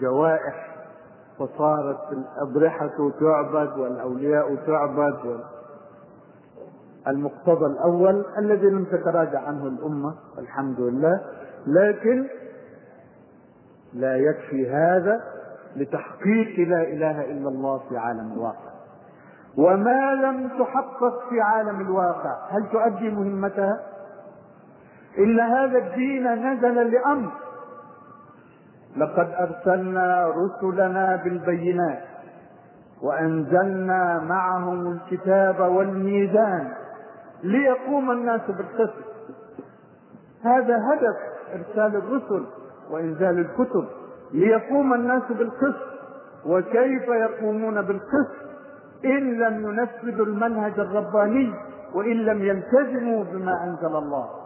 [0.00, 0.74] جوائح
[1.38, 5.40] فصارت الأضرحة تعبد والأولياء تعبد
[7.08, 11.20] المقتضى الأول الذي لم تتراجع عنه الأمة الحمد لله
[11.66, 12.26] لكن
[13.94, 15.20] لا يكفي هذا
[15.76, 18.74] لتحقيق لا إله إلا الله في عالم الواقع.
[19.56, 23.80] وما لم تحقق في عالم الواقع هل تؤدي مهمتها؟
[25.18, 27.30] إلا هذا الدين نزل لأمر.
[28.96, 32.02] لقد أرسلنا رسلنا بالبينات
[33.02, 36.72] وأنزلنا معهم الكتاب والميزان
[37.42, 39.04] ليقوم الناس بالقسط.
[40.44, 41.16] هذا هدف
[41.52, 42.46] إرسال الرسل
[42.90, 43.84] وإنزال الكتب
[44.32, 45.94] ليقوم الناس بالقسط.
[46.46, 48.44] وكيف يقومون بالقسط؟
[49.04, 51.54] إن لم ينفذوا المنهج الرباني
[51.94, 54.43] وإن لم يلتزموا بما أنزل الله.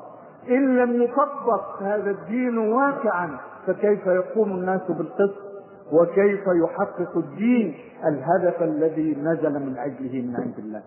[0.49, 5.49] إن لم يطبق هذا الدين واقعا فكيف يقوم الناس بالقسط؟
[5.93, 7.75] وكيف يحقق الدين؟
[8.07, 10.83] الهدف الذي نزل من أجله من عند الله.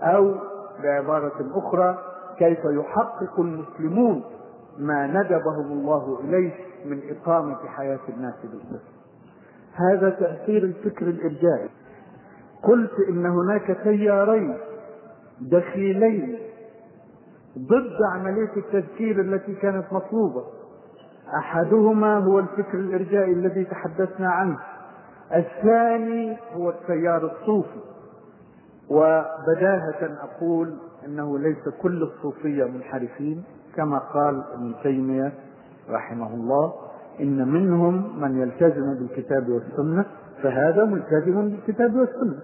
[0.00, 0.34] أو
[0.82, 1.98] بعبارة أخرى
[2.38, 4.22] كيف يحقق المسلمون
[4.78, 6.52] ما ندبهم الله إليه
[6.84, 8.90] من إقامة حياة الناس بالقسط؟
[9.74, 11.68] هذا تأثير الفكر الارجائي
[12.62, 14.56] قلت إن هناك تيارين
[15.40, 16.38] دخيلين
[17.58, 20.44] ضد عملية التذكير التي كانت مطلوبة.
[21.38, 24.58] أحدهما هو الفكر الإرجائي الذي تحدثنا عنه.
[25.34, 27.80] الثاني هو التيار الصوفي.
[28.90, 30.74] وبداهة أقول
[31.06, 33.44] إنه ليس كل الصوفية منحرفين
[33.76, 35.32] كما قال ابن تيمية
[35.90, 36.72] رحمه الله
[37.20, 40.04] إن منهم من يلتزم بالكتاب والسنة
[40.42, 42.38] فهذا ملتزم بالكتاب والسنة.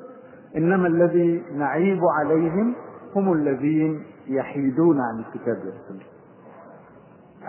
[0.56, 2.74] إنما الذي نعيب عليهم
[3.16, 6.06] هم الذين يحيدون عن الكتاب والسنة.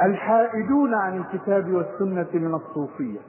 [0.03, 3.19] الحائدون عن الكتاب والسنة من الصوفية.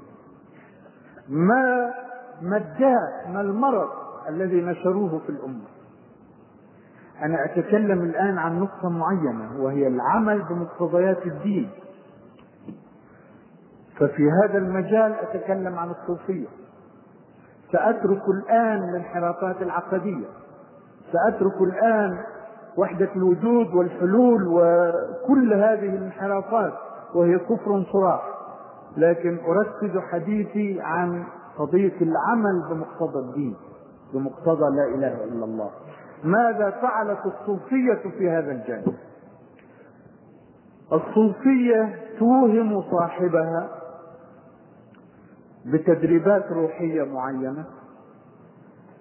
[1.28, 1.94] ما
[2.42, 3.88] ما الداء ما المرض
[4.28, 5.64] الذي نشروه في الأمة.
[7.22, 11.70] أنا أتكلم الآن عن نقطة معينة وهي العمل بمقتضيات الدين.
[13.98, 16.46] ففي هذا المجال أتكلم عن الصوفية.
[17.72, 20.26] سأترك الآن الانحرافات العقدية.
[21.12, 22.24] سأترك الآن
[22.76, 26.72] وحدة الوجود والحلول وكل هذه الانحرافات
[27.14, 28.22] وهي كفر صراح
[28.96, 31.24] لكن أركز حديثي عن
[31.58, 33.56] قضية العمل بمقتضى الدين
[34.14, 35.70] بمقتضى لا إله إلا الله.
[36.24, 38.94] ماذا فعلت الصوفية في هذا الجانب؟
[40.92, 43.68] الصوفية توهم صاحبها
[45.66, 47.64] بتدريبات روحية معينة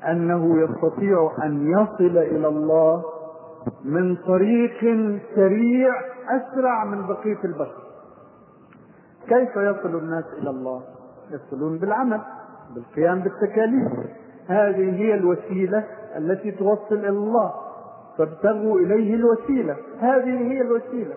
[0.07, 3.03] أنه يستطيع أن يصل إلى الله
[3.85, 4.79] من طريق
[5.35, 5.93] سريع
[6.29, 7.83] أسرع من بقية البشر.
[9.27, 10.81] كيف يصل الناس إلى الله؟
[11.31, 12.21] يصلون بالعمل
[12.75, 13.91] بالقيام بالتكاليف.
[14.47, 15.83] هذه هي الوسيلة
[16.17, 17.53] التي توصل إلى الله.
[18.17, 19.75] فابتغوا إليه الوسيلة.
[19.99, 21.13] هذه هي الوسيلة.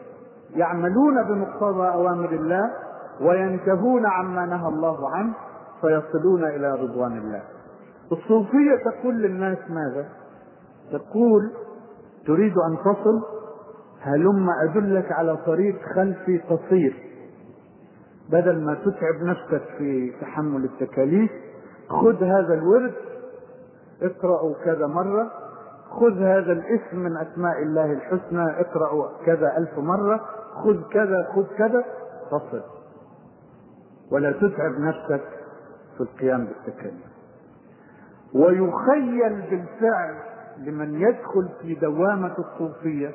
[0.56, 2.70] يعملون بمقتضى أوامر الله
[3.20, 5.34] وينتهون عما نهى الله عنه
[5.80, 7.42] فيصلون إلى رضوان الله.
[8.12, 10.08] الصوفية تقول للناس ماذا؟
[10.92, 11.50] تقول
[12.26, 13.22] تريد أن تصل؟
[14.00, 17.10] هلم أدلك على طريق خلفي قصير.
[18.30, 21.30] بدل ما تتعب نفسك في تحمل التكاليف
[21.88, 22.94] خذ هذا الورد
[24.02, 25.30] اقرأوا كذا مرة
[25.90, 30.20] خذ هذا الاسم من أسماء الله الحسنى اقرأوا كذا ألف مرة
[30.64, 31.84] خذ كذا خذ كذا
[32.30, 32.62] تصل.
[34.12, 35.22] ولا تتعب نفسك
[35.96, 37.10] في القيام بالتكاليف.
[38.34, 40.14] ويخيل بالفعل
[40.60, 43.14] لمن يدخل في دوامة الصوفية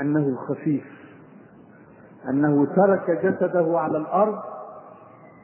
[0.00, 0.84] أنه خفيف
[2.28, 4.38] أنه ترك جسده على الأرض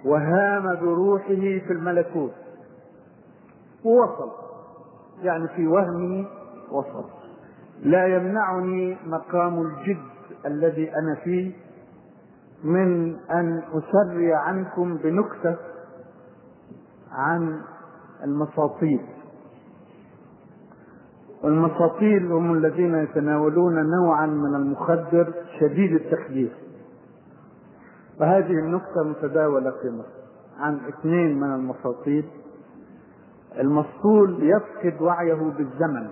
[0.05, 2.33] وهام بروحه في الملكوت.
[3.85, 4.31] ووصل
[5.23, 6.27] يعني في وهمه
[6.71, 7.05] وصل.
[7.83, 10.03] لا يمنعني مقام الجد
[10.47, 11.53] الذي أنا فيه
[12.65, 15.57] من أن أسري عنكم بنكتة
[17.13, 17.61] عن
[18.25, 19.01] المساطيل
[21.43, 26.51] والمساطيل هم الذين يتناولون نوعا من المخدر شديد التخدير.
[28.21, 30.19] وهذه النكتة متداولة في مصر
[30.61, 32.25] عن اثنين من المساطيل
[33.59, 36.09] المسطول يفقد وعيه بالزمن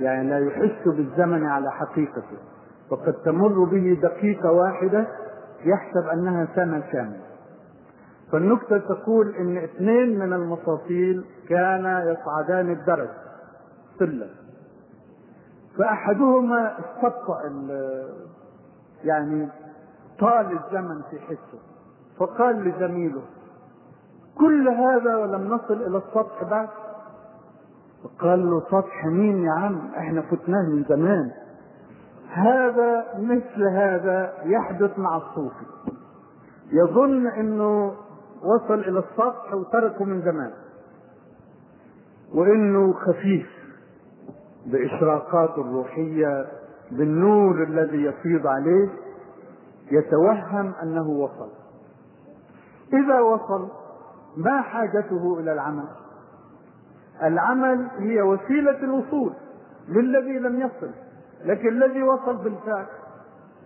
[0.00, 2.38] يعني لا يحس بالزمن على حقيقته.
[2.90, 5.06] وقد تمر به دقيقة واحدة
[5.64, 7.22] يحسب أنها سنة كاملة.
[8.32, 13.08] فالنكتة تقول إن اثنين من المساطيل كانا يصعدان الدرج.
[13.98, 14.30] سلم
[15.78, 17.40] فأحدهما استبطأ
[19.04, 19.48] يعني
[20.18, 21.58] طال الزمن في حسه
[22.18, 23.22] فقال لزميله
[24.38, 26.68] كل هذا ولم نصل إلى السطح بعد؟
[28.04, 31.30] فقال له سطح مين يا عم؟ إحنا فتناه من زمان.
[32.28, 35.66] هذا مثل هذا يحدث مع الصوفي.
[36.72, 37.94] يظن إنه
[38.42, 40.52] وصل إلى السطح وتركه من زمان
[42.34, 43.61] وإنه خفيف.
[44.66, 46.46] باشراقاته الروحية
[46.90, 48.88] بالنور الذي يفيض عليه
[49.90, 51.48] يتوهم أنه وصل.
[52.92, 53.68] إذا وصل
[54.36, 55.88] ما حاجته إلى العمل؟
[57.22, 59.32] العمل هي وسيلة الوصول
[59.88, 60.90] للذي لم يصل
[61.44, 62.86] لكن الذي وصل بالفعل.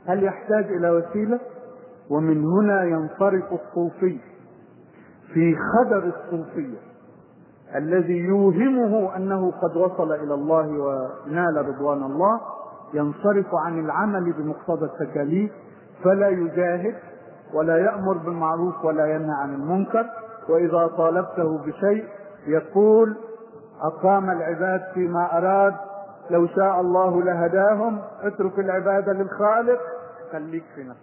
[0.06, 1.40] هل يحتاج إلى وسيلة؟
[2.10, 4.18] ومن هنا ينصرف الصوفي
[5.34, 6.78] في خدر الصوفية.
[7.74, 12.40] الذي يوهمه أنه قد وصل إلى الله ونال رضوان الله
[12.94, 15.50] ينصرف عن العمل بمقتضى التكاليف
[16.04, 16.94] فلا يجاهد
[17.54, 20.06] ولا يأمر بالمعروف ولا ينهى عن المنكر
[20.48, 22.04] وإذا طالبته بشيء
[22.46, 23.16] يقول
[23.82, 25.74] أقام العباد فيما أراد
[26.30, 29.80] لو شاء الله لهداهم اترك العبادة للخالق.
[30.32, 31.00] خليك في نفسك.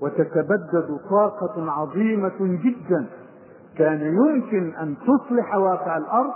[0.00, 3.06] وتتبدد طاقة عظيمة جدا.
[3.78, 6.32] كان يمكن أن تصلح واقع الأرض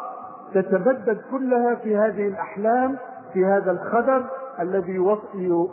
[0.55, 2.97] تتبدد كلها في هذه الأحلام
[3.33, 4.25] في هذا الخدر
[4.61, 4.93] الذي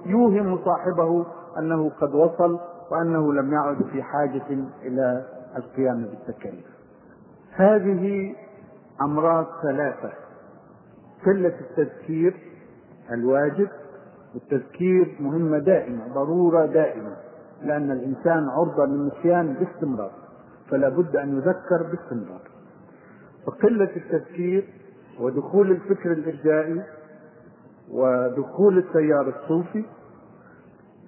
[0.05, 1.25] يوهم صاحبه
[1.59, 2.59] أنه قد وصل
[2.91, 4.45] وأنه لم يعد في حاجة
[4.81, 5.25] إلى
[5.57, 6.65] القيام بالتكاليف.
[7.55, 8.35] هذه
[9.01, 10.11] أمراض ثلاثة
[11.25, 12.33] قلة التذكير
[13.11, 13.67] الواجب
[14.33, 17.15] والتذكير مهمة دائمة ضرورة دائمة
[17.63, 20.11] لأن الإنسان عرضة للنسيان باستمرار.
[20.71, 22.41] فلا بد أن يذكر باستمرار.
[23.45, 24.67] فقلة التذكير
[25.19, 26.83] ودخول الفكر الإرجائي
[27.91, 29.85] ودخول التيار الصوفي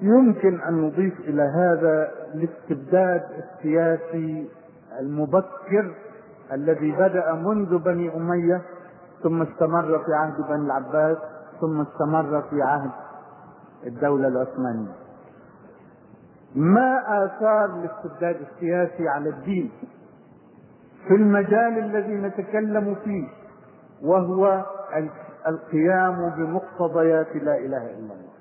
[0.02, 4.50] يمكن أن نضيف إلى هذا الاستبداد السياسي
[5.00, 5.96] المبكر
[6.52, 8.62] الذي بدأ منذ بني أمية
[9.24, 11.18] ثم استمر في عهد بني العباس
[11.62, 12.92] ثم استمر في عهد
[13.88, 15.01] الدولة العثمانية.
[16.56, 19.72] ما آثار الاستبداد السياسي على الدين
[21.08, 23.28] في المجال الذي نتكلم فيه
[24.04, 24.66] وهو
[25.48, 28.32] القيام بمقتضيات لا إله إلا الله.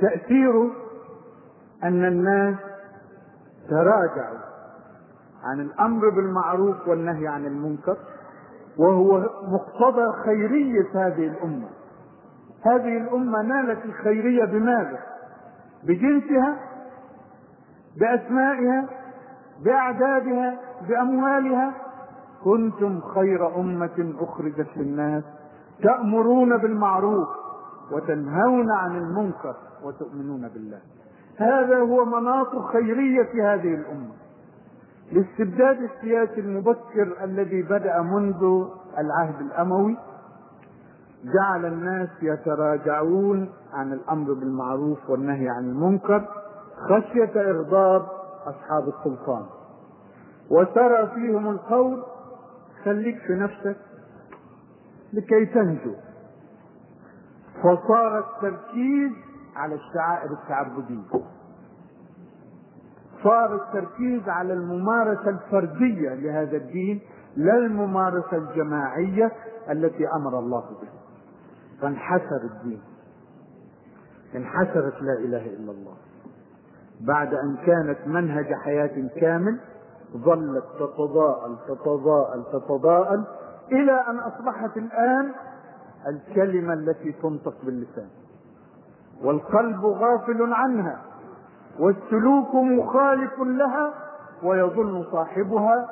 [0.00, 0.70] تأثير
[1.84, 2.56] أن الناس
[3.68, 4.38] تراجعوا
[5.44, 7.96] عن الأمر بالمعروف والنهي عن المنكر
[8.78, 11.68] وهو مقتضى خيرية هذه الأمة.
[12.62, 14.98] هذه الأمة نالت الخيرية بماذا؟
[15.84, 16.56] بجنسها
[18.00, 18.88] بأسمائها
[19.64, 21.72] بأعدادها بأموالها.
[22.44, 25.24] كنتم خير أمة أخرجت للناس
[25.82, 27.28] تأمرون بالمعروف
[27.92, 30.78] وتنهون عن المنكر وتؤمنون بالله.
[31.38, 34.12] هذا هو مناط خيرية هذه الأمة.
[35.12, 38.64] الاستبداد السياسي المبكر الذي بدأ منذ
[38.98, 39.96] العهد الأموي
[41.34, 46.28] جعل الناس يتراجعون عن الأمر بالمعروف والنهي عن المنكر.
[46.76, 48.06] خشية إغضاب
[48.46, 49.46] أصحاب السلطان.
[50.50, 52.04] وترى فيهم القول
[52.84, 53.76] خليك في نفسك
[55.12, 55.94] لكي تنجو.
[57.62, 59.12] فصار التركيز
[59.56, 61.20] على الشعائر التعبدية.
[63.24, 67.00] صار التركيز على الممارسة الفردية لهذا الدين
[67.36, 69.32] لا الممارسة الجماعية
[69.70, 71.00] التي أمر الله بها
[71.80, 72.80] فانحسر الدين.
[74.34, 75.96] انحسرت لا إله إلا الله.
[77.00, 79.58] بعد أن كانت منهج حياة كامل
[80.16, 83.24] ظلت تتضاءل تتضاءل تتضاءل
[83.72, 85.32] إلى أن أصبحت الآن
[86.06, 88.08] الكلمة التي تنطق باللسان.
[89.22, 91.02] والقلب غافل عنها
[91.78, 93.94] والسلوك مخالف لها
[94.42, 95.88] ويظن صاحبها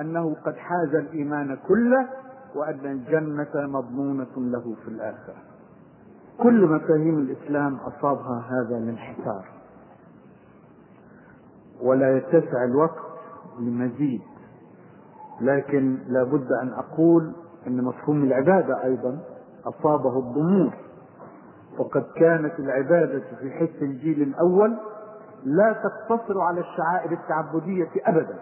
[0.00, 2.08] أنه قد حاز الإيمان كله
[2.54, 5.36] وأن الجنة مضمونة له في الآخرة.
[6.42, 9.57] كل مفاهيم الإسلام أصابها هذا الانحسار.
[11.82, 12.98] ولا يتسع الوقت
[13.60, 14.20] لمزيد.
[15.40, 17.32] لكن لابد أن أقول
[17.66, 19.18] أن مفهوم العبادة أيضا
[19.66, 20.72] أصابه الضمور.
[21.78, 24.76] وقد كانت العبادة في حس الجيل الأول
[25.44, 28.38] لا تقتصر على الشعائر التعبدية ابدا.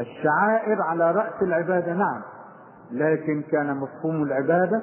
[0.00, 2.22] الشعائر على رأس العبادة نعم
[2.92, 4.82] لكن كان مفهوم العبادة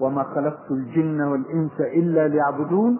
[0.00, 2.98] وما خلقت الجن والإنس إلا ليعبدون.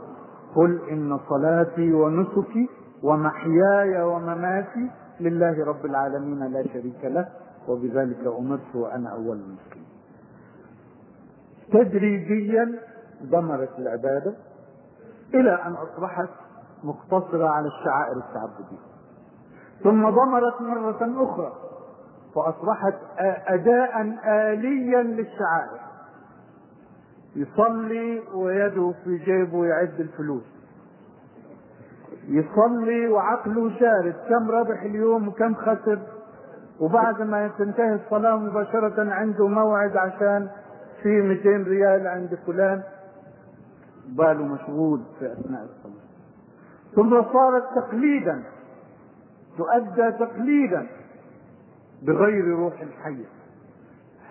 [0.57, 2.69] قل إن صلاتي ونسكي
[3.05, 4.91] ومحياي ومماتي
[5.21, 7.29] لله رب العالمين لا شريك له
[7.69, 9.89] وبذلك أمرت وأنا أول المسلمين.
[11.73, 12.79] تدريجيا
[13.23, 14.35] ضمرت العبادة
[15.35, 16.29] إلى أن أصبحت
[16.85, 18.83] مقتصرة على الشعائر التعبدية.
[19.83, 21.53] ثم ضمرت مرة أخرى
[22.35, 22.95] فأصبحت
[23.47, 24.03] اداء
[24.53, 25.81] اليا للشعائر.
[27.37, 30.55] يصلي ويده في جيبه يعد الفلوس.
[32.29, 34.15] يصلي وعقله شارد.
[34.29, 35.99] كم ربح اليوم وكم خسر.
[36.81, 40.49] وبعد ما تنتهي الصلاة مباشرة عنده موعد عشان
[41.03, 42.83] في 200 ريال عند فلان.
[44.09, 46.05] باله مشغول في أثناء الصلاة.
[46.95, 48.43] ثم صارت تقليدا.
[49.59, 50.87] تؤدى تقليدا.
[52.03, 53.25] بغير روح الحية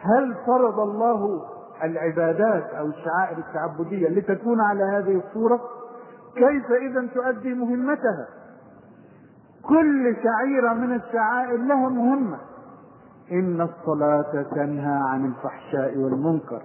[0.02, 1.41] هل فرض الله
[1.84, 5.62] العبادات أو الشعائر التعبدية لتكون على هذه الصورة؟
[6.36, 8.28] كيف إذا تؤدي مهمتها؟
[9.64, 12.38] كل شعيرة من الشعائر لها مهمة.
[13.32, 16.62] إن الصلاة تنهى عن الفحشاء والمنكر.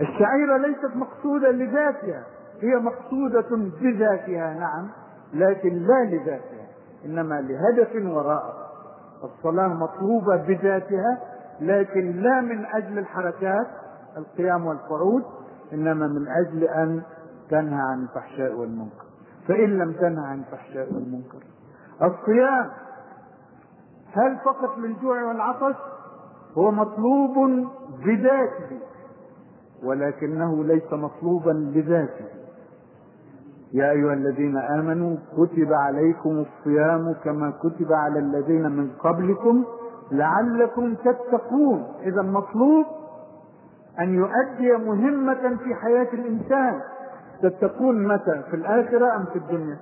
[0.00, 2.24] الشعيرة ليست مقصودة لذاتها
[2.60, 4.90] هي مقصودة بذاتها نعم
[5.34, 6.66] لكن لا لذاتها
[7.04, 8.68] إنما لهدف وراءها
[9.24, 11.18] الصلاة مطلوبة بذاتها
[11.60, 13.66] لكن لا من أجل الحركات
[14.16, 15.22] القيام والقعود
[15.72, 17.02] إنما من أجل أن
[17.50, 19.04] تنهى عن الفحشاء والمنكر.
[19.48, 21.38] فإن لم تنهى عن الفحشاء والمنكر
[22.02, 22.70] الصيام
[24.12, 25.76] هل فقط للجوع والعطش؟
[26.58, 27.34] هو مطلوب
[28.06, 28.78] بذاته
[29.84, 32.24] ولكنه ليس مطلوبا لذاته.
[33.72, 39.64] يا أيها الذين آمنوا كتب عليكم الصيام كما كتب على الذين من قبلكم
[40.12, 41.86] لعلكم تتقون.
[42.02, 42.86] إذا مطلوب
[44.00, 46.80] أن يؤدي مهمة في حياة الإنسان.
[47.42, 49.76] تتقون متى؟ في الآخرة أم في الدنيا؟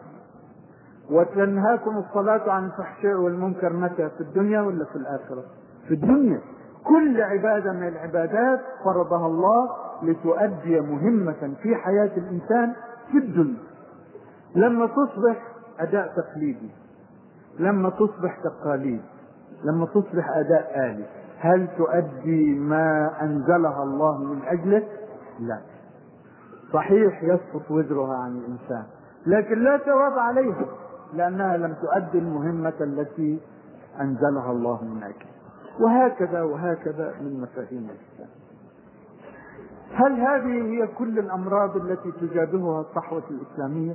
[1.11, 5.45] وتنهاكم الصلاة عن الفحشاء والمنكر متى؟ في الدنيا ولا في الآخرة؟
[5.89, 6.41] في الدنيا.
[6.85, 9.69] كل عبادة من العبادات فرضها الله
[10.03, 12.73] لتؤدي مهمة في حياة الإنسان
[13.13, 13.63] في الدنيا.
[14.57, 15.43] لما تصبح
[15.81, 16.71] أداء تقليدي
[17.59, 19.01] لما تصبح تقاليد
[19.65, 21.05] لما تصبح أداء آلي
[21.39, 24.83] هل تؤدي ما أنزلها الله من أجله؟
[25.41, 25.59] لا.
[26.73, 28.85] صحيح يسقط وزرها عن الإنسان
[29.27, 30.67] لكن لا ثواب عليها
[31.15, 33.41] لأنها لم تؤدي المهمة التي
[34.01, 35.03] أنزلها الله من
[35.81, 38.29] وهكذا وهكذا من مفاهيم الإسلام.
[39.95, 43.95] هل هذه هي كل الأمراض التي تجابهها الصحوة الإسلامية؟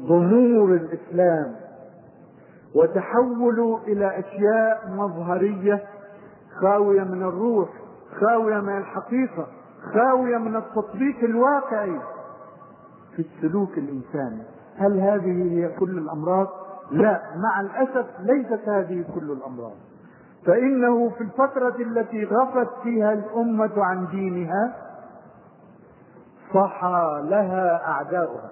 [0.00, 1.54] ضمور الإسلام
[2.74, 5.82] وتحول إلى أشياء مظهرية
[6.60, 7.68] خاوية من الروح
[8.20, 9.46] خاوية من الحقيقة.
[9.94, 12.00] خاوية من التطبيق الواقعي
[13.16, 14.42] في السلوك الإنساني.
[14.78, 16.48] هل هذه هي كل الأمراض؟
[16.90, 19.72] لا مع الأسف ليست هذه كل الأمراض.
[20.46, 24.74] فإنه في الفترة التي غفت فيها الأمة عن دينها
[26.54, 28.50] صحى لها أعداؤها.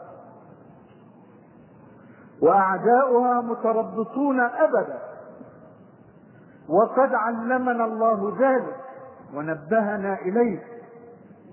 [2.43, 4.99] وأعداؤها متربصون أبدا.
[6.69, 8.77] وقد علمنا الله ذلك
[9.35, 10.80] ونبهنا إليه.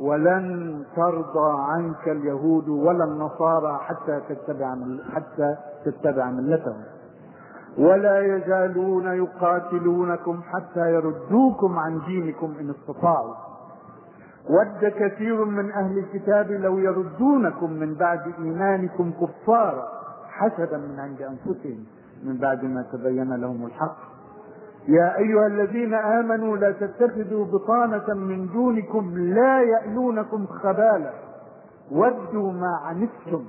[0.02, 4.76] ولن ترضى عنك اليهود ولا النصارى حتى تتبع
[5.14, 6.84] حتى تتبع ملتهم.
[7.78, 13.36] ولا يزالون يقاتلونكم حتى يردوكم عن دينكم إن استطاعوا.
[14.50, 19.88] ود كثير من أهل الكتاب لو يردونكم من بعد إيمانكم كفارا
[20.30, 21.86] حسدا من عند أنفسهم
[22.24, 24.17] من بعد ما تبين لهم الحق.
[24.88, 31.14] يا أيها الذين آمنوا لا تتخذوا بطانة من دونكم لا يألونكم خبالا.
[31.92, 33.46] ودوا ما عنتم.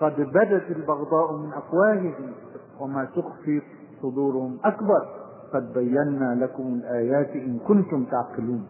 [0.00, 2.32] قد بدت البغضاء من أفواههم
[2.80, 3.62] وما تخفي
[4.02, 5.08] صدورهم أكبر.
[5.54, 8.68] قد بينا لكم الآيات إن كنتم تعقلون.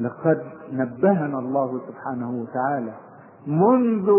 [0.00, 0.42] لقد
[0.72, 2.92] نبهنا الله سبحانه وتعالى
[3.46, 4.10] منذ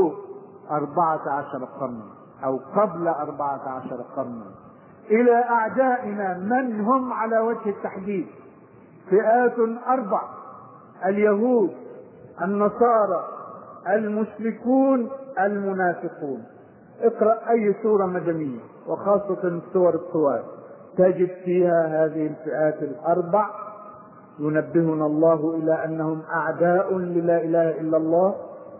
[0.72, 2.06] أربعة عشر قرنا
[2.44, 4.68] أو قبل أربعة عشر قرنا.
[5.12, 8.28] إلى أعدائنا من هم على وجه التحديد.
[9.10, 9.55] فئات
[9.88, 10.22] أربع
[11.05, 11.70] اليهود
[12.41, 13.24] النصارى
[13.88, 16.43] المشركون المنافقون.
[17.01, 20.43] اقرأ أي سورة مدنية وخاصة سور الطوال
[20.97, 23.49] تجد فيها هذه الفئات الأربع.
[24.39, 28.36] ينبهنا الله إلى أنهم أعداء للا إله إلا الله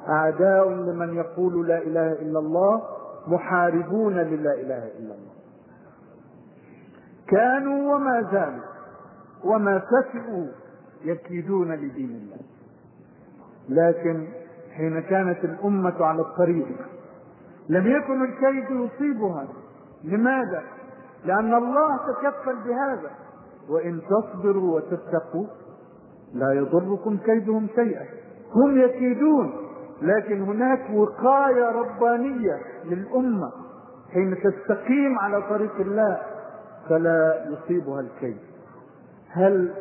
[0.10, 2.82] أعداء لمن يقول لا إله إلا الله
[3.28, 5.39] محاربون للا إله إلا الله.
[7.30, 8.64] كانوا وما زالوا
[9.44, 10.48] وما فتئوا
[11.06, 12.40] يكيدون لدين الله.
[13.70, 14.28] لكن
[14.78, 16.68] حين كانت الأمة على الطريق
[17.70, 19.48] لم يكن الكيد يصيبها.
[20.04, 20.64] لماذا؟
[21.26, 23.12] لأن الله تكفل بهذا.
[23.70, 25.46] وإن تصبروا وتتقوا
[26.34, 28.06] لا يضركم كيدهم شيئا.
[28.56, 29.54] هم يكيدون
[30.02, 33.52] لكن هناك وقاية ربانية للأمة
[34.14, 36.22] حين تستقيم على طريق الله.
[36.90, 38.38] فلا يصيبها الكيد.
[39.30, 39.74] هل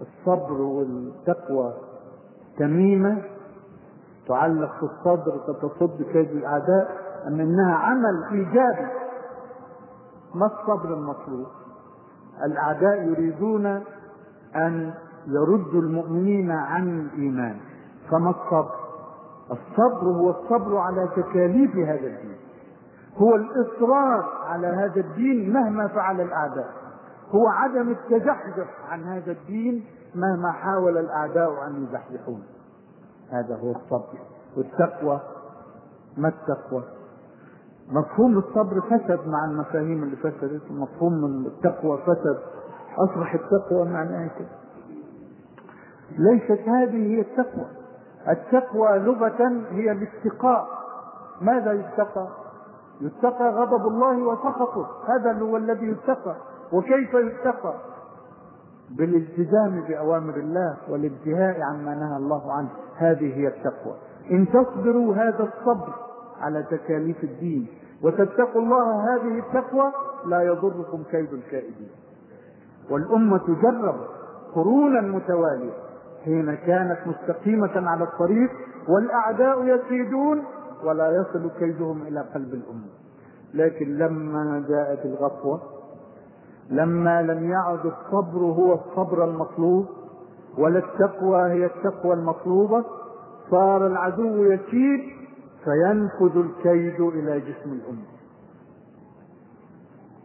[0.00, 1.74] الصبر والتقوى
[2.58, 3.22] تميمة؟
[4.28, 6.90] تعلق في الصدر تتصد كيد الأعداء
[7.26, 8.88] أم أنها عمل إيجابي؟
[10.34, 11.46] ما الصبر المطلوب؟
[12.44, 13.66] الأعداء يريدون
[14.56, 14.94] أن
[15.26, 17.56] يردوا المؤمنين عن الإيمان.
[18.10, 18.74] فما الصبر؟
[19.50, 22.36] الصبر هو الصبر على تكاليف هذا الدين.
[23.18, 26.68] هو الإصرار على هذا الدين مهما فعل الأعداء.
[27.30, 29.84] هو عدم التزحزح عن هذا الدين
[30.14, 32.42] مهما حاول الأعداء أن يزحزحون
[33.30, 34.18] هذا هو الصبر
[34.56, 35.20] والتقوى.
[36.16, 36.82] ما التقوى؟
[37.88, 42.38] مفهوم الصبر فسد مع المفاهيم اللي فسدت مفهوم التقوى فسد.
[42.98, 44.48] أصبح التقوى معناها كده.
[46.18, 47.66] ليست هذه هي التقوى.
[48.28, 50.68] التقوى لغة هي الاتقاء.
[51.40, 52.28] ماذا يتقى؟
[53.00, 54.86] يتقى غضب الله وسخطه.
[55.06, 56.36] هذا هو الذي يتقى.
[56.72, 57.74] وكيف يتقى؟
[58.90, 62.68] بالالتزام بأوامر الله والانتهاء عما نهى الله عنه.
[62.96, 63.94] هذه هي التقوى.
[64.30, 65.94] إن تصبروا هذا الصبر
[66.40, 67.66] على تكاليف الدين
[68.02, 69.92] وتتقوا الله هذه التقوى
[70.26, 71.90] لا يضركم كيد الكائدين.
[72.90, 74.08] والأمة جربت
[74.54, 75.72] قرونا متوالية
[76.24, 78.50] حين كانت مستقيمة على الطريق
[78.88, 80.44] والأعداء يكيدون
[80.84, 82.88] ولا يصل كيدهم إلى قلب الأمة
[83.54, 85.60] لكن لما جاءت الغفوة
[86.70, 89.86] لما لم يعد الصبر هو الصبر المطلوب
[90.58, 92.84] ولا التقوى هي التقوى المطلوبة
[93.50, 95.00] صار العدو يكيد
[95.64, 98.06] فينفذ الكيد إلى جسم الأمة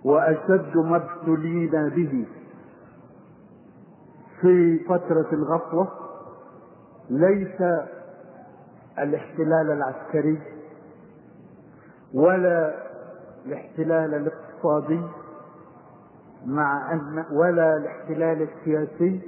[0.06, 2.26] وأشد ما ابتلينا به
[4.42, 5.88] في فترة الغفوة
[7.10, 7.62] ليس
[9.00, 10.42] الاحتلال العسكري
[12.14, 12.74] ولا
[13.46, 15.02] الاحتلال الاقتصادي
[16.46, 19.22] مع أن ولا الاحتلال السياسي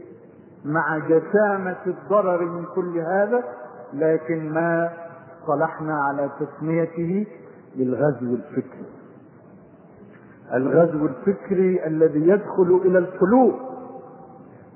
[0.66, 3.44] مع جسامة الضرر من كل هذا
[3.94, 4.90] لكن ما
[5.48, 7.26] صلحنا على تسميته
[7.76, 8.86] بالغزو الفكري.
[10.54, 13.54] الغزو الفكري الذي يدخل إلى القلوب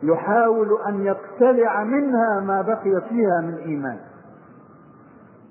[0.04, 4.00] يحاول أن يقتلع منها ما بقي فيها من إيمان.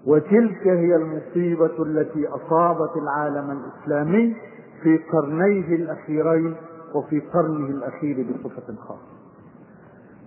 [0.07, 4.37] وتلك هي المصيبة التي أصابت العالم الإسلامي
[4.83, 6.57] في قرنيه الأخيرين
[6.95, 9.21] وفي قرنه الأخير بصفة خاصة.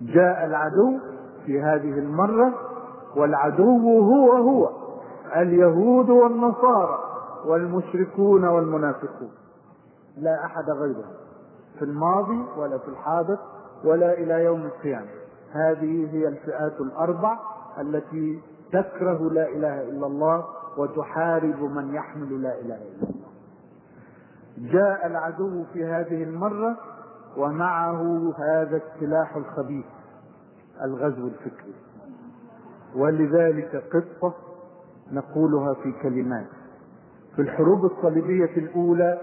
[0.02, 0.98] جاء العدو
[1.46, 2.54] في هذه المرة
[3.16, 4.70] والعدو هو هو
[5.36, 6.98] اليهود والنصارى
[7.46, 9.30] والمشركون والمنافقون.
[10.18, 11.14] لا أحد غيرهم
[11.78, 13.38] في الماضي ولا في الحاضر
[13.84, 15.08] ولا إلى يوم القيامة.
[15.52, 17.38] هذه هي الفئات الأربع
[17.80, 18.40] التي
[18.72, 20.44] تكره لا إله إلا الله
[20.78, 23.28] وتحارب من يحمل لا إله إلا الله.
[24.58, 26.76] جاء العدو في هذه المرة
[27.36, 29.84] ومعه هذا السلاح الخبيث
[30.82, 31.74] الغزو الفكري.
[32.96, 34.34] ولذلك قصة
[35.12, 36.46] نقولها في كلمات.
[37.36, 39.20] في الحروب الصليبية الأولى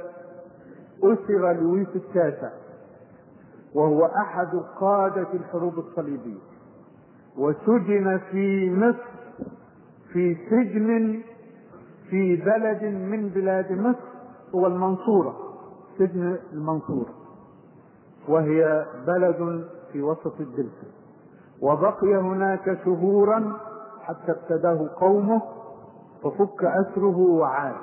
[1.03, 2.51] أسر لويس التاسع
[3.73, 6.41] وهو أحد قادة الحروب الصليبية.
[7.37, 9.10] وسجن في مصر
[10.13, 11.21] في سجن
[12.09, 14.07] في بلد من بلاد مصر
[14.55, 15.35] هو المنصورة
[15.97, 17.13] سجن المنصورة
[18.27, 20.87] وهي بلد في وسط الدلتا.
[21.61, 23.57] وبقي هناك شهورا
[24.01, 25.41] حتى ابتداه قومه
[26.23, 27.75] ففك أسره وعاد.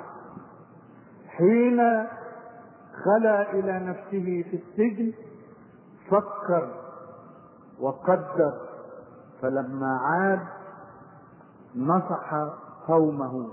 [1.27, 1.77] حين
[3.05, 5.13] خلا إلى نفسه في السجن
[6.09, 6.69] فكر
[7.79, 8.53] وقدر
[9.41, 10.39] فلما عاد
[11.75, 12.33] نصح
[12.87, 13.47] قومه.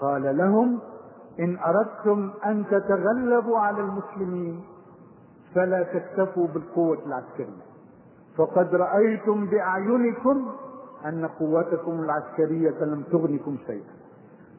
[0.00, 0.78] قال لهم
[1.40, 4.64] إن أردتم أن تتغلبوا على المسلمين
[5.54, 7.62] فلا تكتفوا بالقوة العسكرية.
[8.36, 10.48] فقد رأيتم بأعينكم
[11.04, 13.92] أن قوتكم العسكرية لم تغنكم شيئا.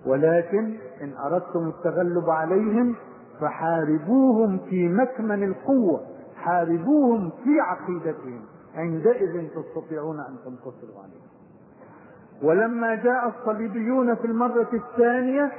[0.06, 2.96] ولكن إن أردتم التغلب عليهم
[3.42, 6.02] فحاربوهم في مكمن القوة
[6.36, 8.42] حاربوهم في عقيدتهم.
[8.76, 11.33] عندئذ تستطيعون أن تنتصروا عليهم.
[12.42, 15.52] ولما جاء الصليبيون في المرة الثانية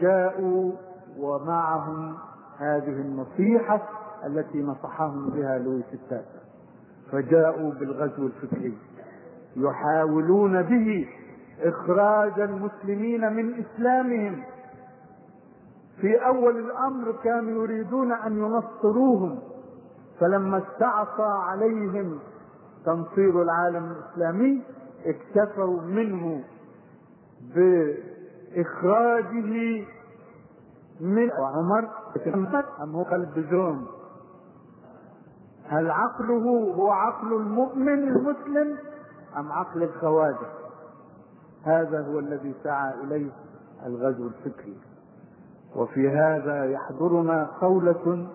[0.00, 0.72] جاءوا
[1.18, 2.14] ومعهم
[2.58, 3.82] هذه النصيحة
[4.26, 6.40] التي نصحهم بها لويس التاسع
[7.12, 8.78] فجاءوا بالغزو الفكري
[9.56, 11.08] يحاولون به
[11.62, 14.42] إخراج المسلمين من إسلامهم.
[16.00, 19.38] في أول الأمر كانوا يريدون أن ينصروهم
[20.20, 22.18] فلما استعصى عليهم
[22.86, 24.62] تنصير العالم الإسلامي
[25.06, 26.44] اكتفوا منه
[28.56, 29.84] بإخراجه
[31.00, 31.88] من عمر.
[32.82, 33.86] أم هو قلب جون
[35.66, 38.76] هل عقله هو عقل المؤمن المسلم
[39.36, 40.46] أم عقل الخواجة
[41.64, 43.30] هذا هو الذي سعى إليه
[43.86, 44.76] الغزو الفكري.
[45.76, 48.26] وفي هذا يحضرنا قولة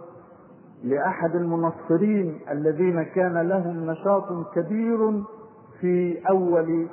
[0.83, 5.23] لأحد المنصرين الذين كان لهم نشاط كبير
[5.81, 6.87] في أول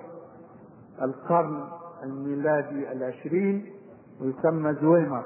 [1.02, 1.64] القرن
[2.02, 3.66] الميلادي العشرين
[4.20, 5.24] ويسمى زويمر.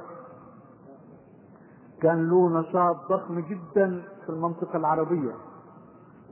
[2.03, 5.33] كان له نشاط ضخم جدا في المنطقة العربية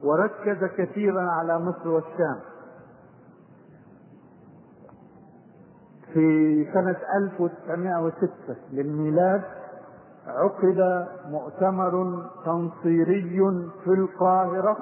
[0.02, 2.40] وركز كثيرا على مصر والشام.
[6.12, 9.42] في سنة 1906 للميلاد
[10.26, 13.40] عقد مؤتمر تنصيري
[13.84, 14.76] في القاهرة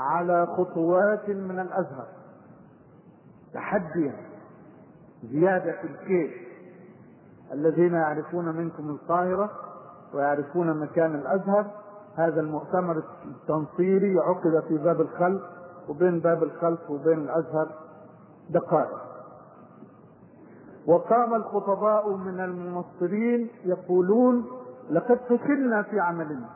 [0.00, 2.06] على خطوات من الأزهر.
[3.54, 4.14] تحديا
[5.24, 6.30] زيادة الكيس
[7.52, 9.50] الذين يعرفون منكم القاهرة
[10.14, 11.66] ويعرفون مكان الأزهر
[12.16, 15.42] هذا المؤتمر التنصيري عقد في باب الخلف
[15.88, 17.68] وبين باب الخلف وبين الأزهر
[18.50, 19.00] دقائق.
[20.86, 24.46] وقام الخطباء من المنصرين يقولون
[24.90, 26.48] لقد فشلنا في عملنا.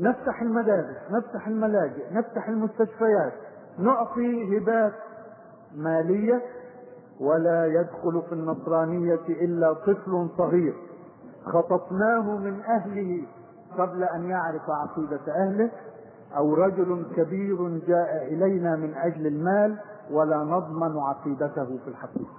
[0.00, 3.32] نفتح المدارس نفتح الملاجئ نفتح المستشفيات
[3.78, 4.92] نعطي هبات
[5.76, 6.42] مالية
[7.20, 10.74] ولا يدخل في النصرانية إلا طفل صغير.
[11.44, 13.22] خطفناه من أهله
[13.78, 15.70] قبل أن يعرف عقيدة أهله
[16.36, 19.76] أو رجل كبير جاء إلينا من أجل المال
[20.10, 22.38] ولا نضمن عقيدته في الحقيقة.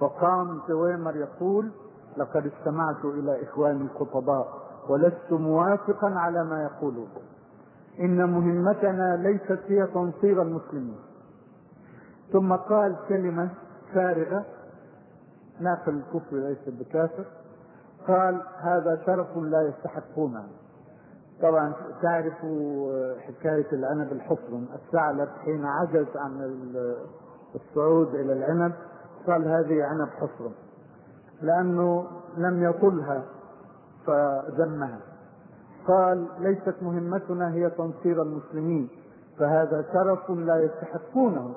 [0.00, 1.70] فقام تويمر يقول
[2.16, 7.08] لقد استمعت إلى إخواني الخطباء ولست موافقا على ما يقولون.
[8.00, 10.98] إن مهمتنا ليست هي تنصير المسلمين.
[12.32, 13.50] ثم قال كلمة
[13.94, 14.44] فارغة
[15.60, 17.24] ناقل الكفر ليس بكافر.
[18.08, 20.44] قال هذا شرف لا يستحقونه
[21.42, 21.72] طبعا
[22.02, 22.34] تعرف
[23.20, 26.62] حكاية العنب الحصرم الثعلب حين عجز عن
[27.54, 28.72] الصعود إلى العنب
[29.26, 30.52] قال هذه عنب حصرم
[31.42, 32.06] لأنه
[32.36, 33.22] لم يطلها.
[34.06, 34.98] فذمها
[35.86, 38.88] قال ليست مهمتنا هي تنصير المسلمين
[39.38, 41.54] فهذا شرف لا يستحقونه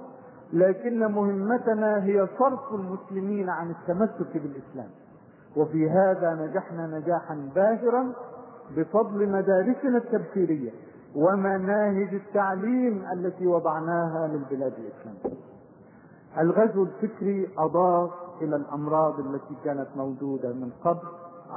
[0.53, 4.89] لكن مهمتنا هي صرف المسلمين عن التمسك بالإسلام
[5.57, 8.13] وفي هذا نجحنا نجاحا باهرا
[8.77, 10.71] بفضل مدارسنا التبشيرية
[11.15, 15.39] ومناهج التعليم التي وضعناها للبلاد الإسلامية.
[16.39, 21.07] الغزو الفكري أضاف إلى الأمراض التي كانت موجودة من قبل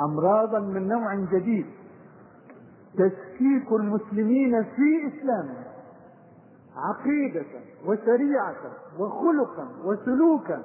[0.01, 1.67] امراضا من نوع جديد.
[2.95, 5.65] تشكيك المسلمين في اسلامهم
[6.77, 7.47] عقيدة
[7.87, 8.57] وشريعة
[8.99, 10.63] وخلقا وسلوكا.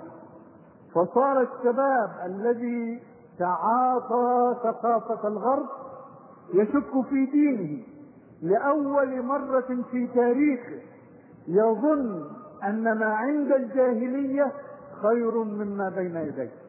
[0.95, 2.99] فصار الشباب الذي
[3.39, 5.67] تعاطى ثقافة الغرب
[6.53, 7.83] يشك في دينه.
[8.41, 10.81] لأول مرة في تاريخه
[11.47, 12.25] يظن
[12.63, 14.51] أن ما عند الجاهلية
[15.01, 16.66] خير مما بين يديه.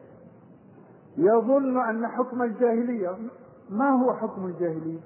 [1.19, 3.17] يظن أن حكم الجاهلية
[3.69, 4.99] ما هو حكم الجاهلية؟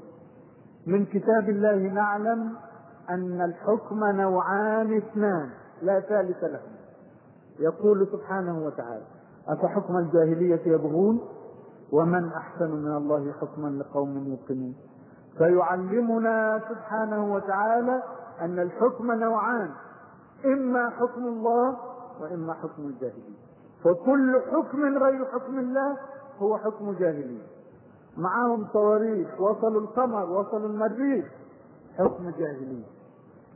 [0.88, 2.53] من كتاب الله نعلم
[3.09, 5.49] أن الحكم نوعان اثنان
[5.82, 6.61] لا ثالث له
[7.59, 9.05] يقول سبحانه وتعالى
[9.47, 11.20] أفحكم الجاهلية يبغون؟
[11.91, 14.76] ومن أحسن من الله حكما لقوم يوقنون.
[15.38, 18.03] فيعلمنا سبحانه وتعالى
[18.41, 19.70] أن الحكم نوعان
[20.45, 21.78] إما حكم الله
[22.22, 23.42] وإما حكم الجاهلية.
[23.84, 25.97] فكل حكم غير حكم الله
[26.39, 27.41] هو حكم جاهلية.
[28.17, 31.25] معهم صواريخ وصلوا القمر وصلوا المريخ.
[31.97, 32.86] حكم جاهلية.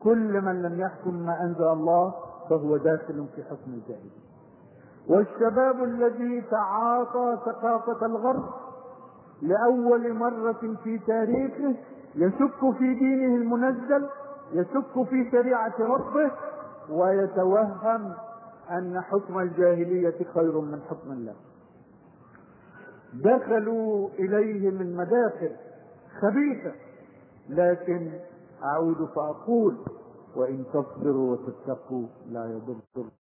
[0.04, 2.14] كل من لم يحكم ما أنزل الله
[2.50, 4.28] فهو داخل في حكم الجاهلية.
[5.10, 8.44] والشباب الذي تعاطى ثقافة الغرب
[9.42, 11.76] لأول مرة في تاريخه
[12.16, 14.08] يشك في دينه المنزل
[14.54, 16.32] يشك في شريعة ربه
[16.90, 18.14] ويتوهم
[18.72, 21.36] أن حكم الجاهلية خير من حكم الله.
[23.14, 25.56] دخلوا إليه من مداخل
[26.22, 26.74] خبيثة
[27.50, 28.12] لكن
[28.64, 29.78] أعود فأقول
[30.36, 33.10] وإن تصبروا وتتقوا لا يضر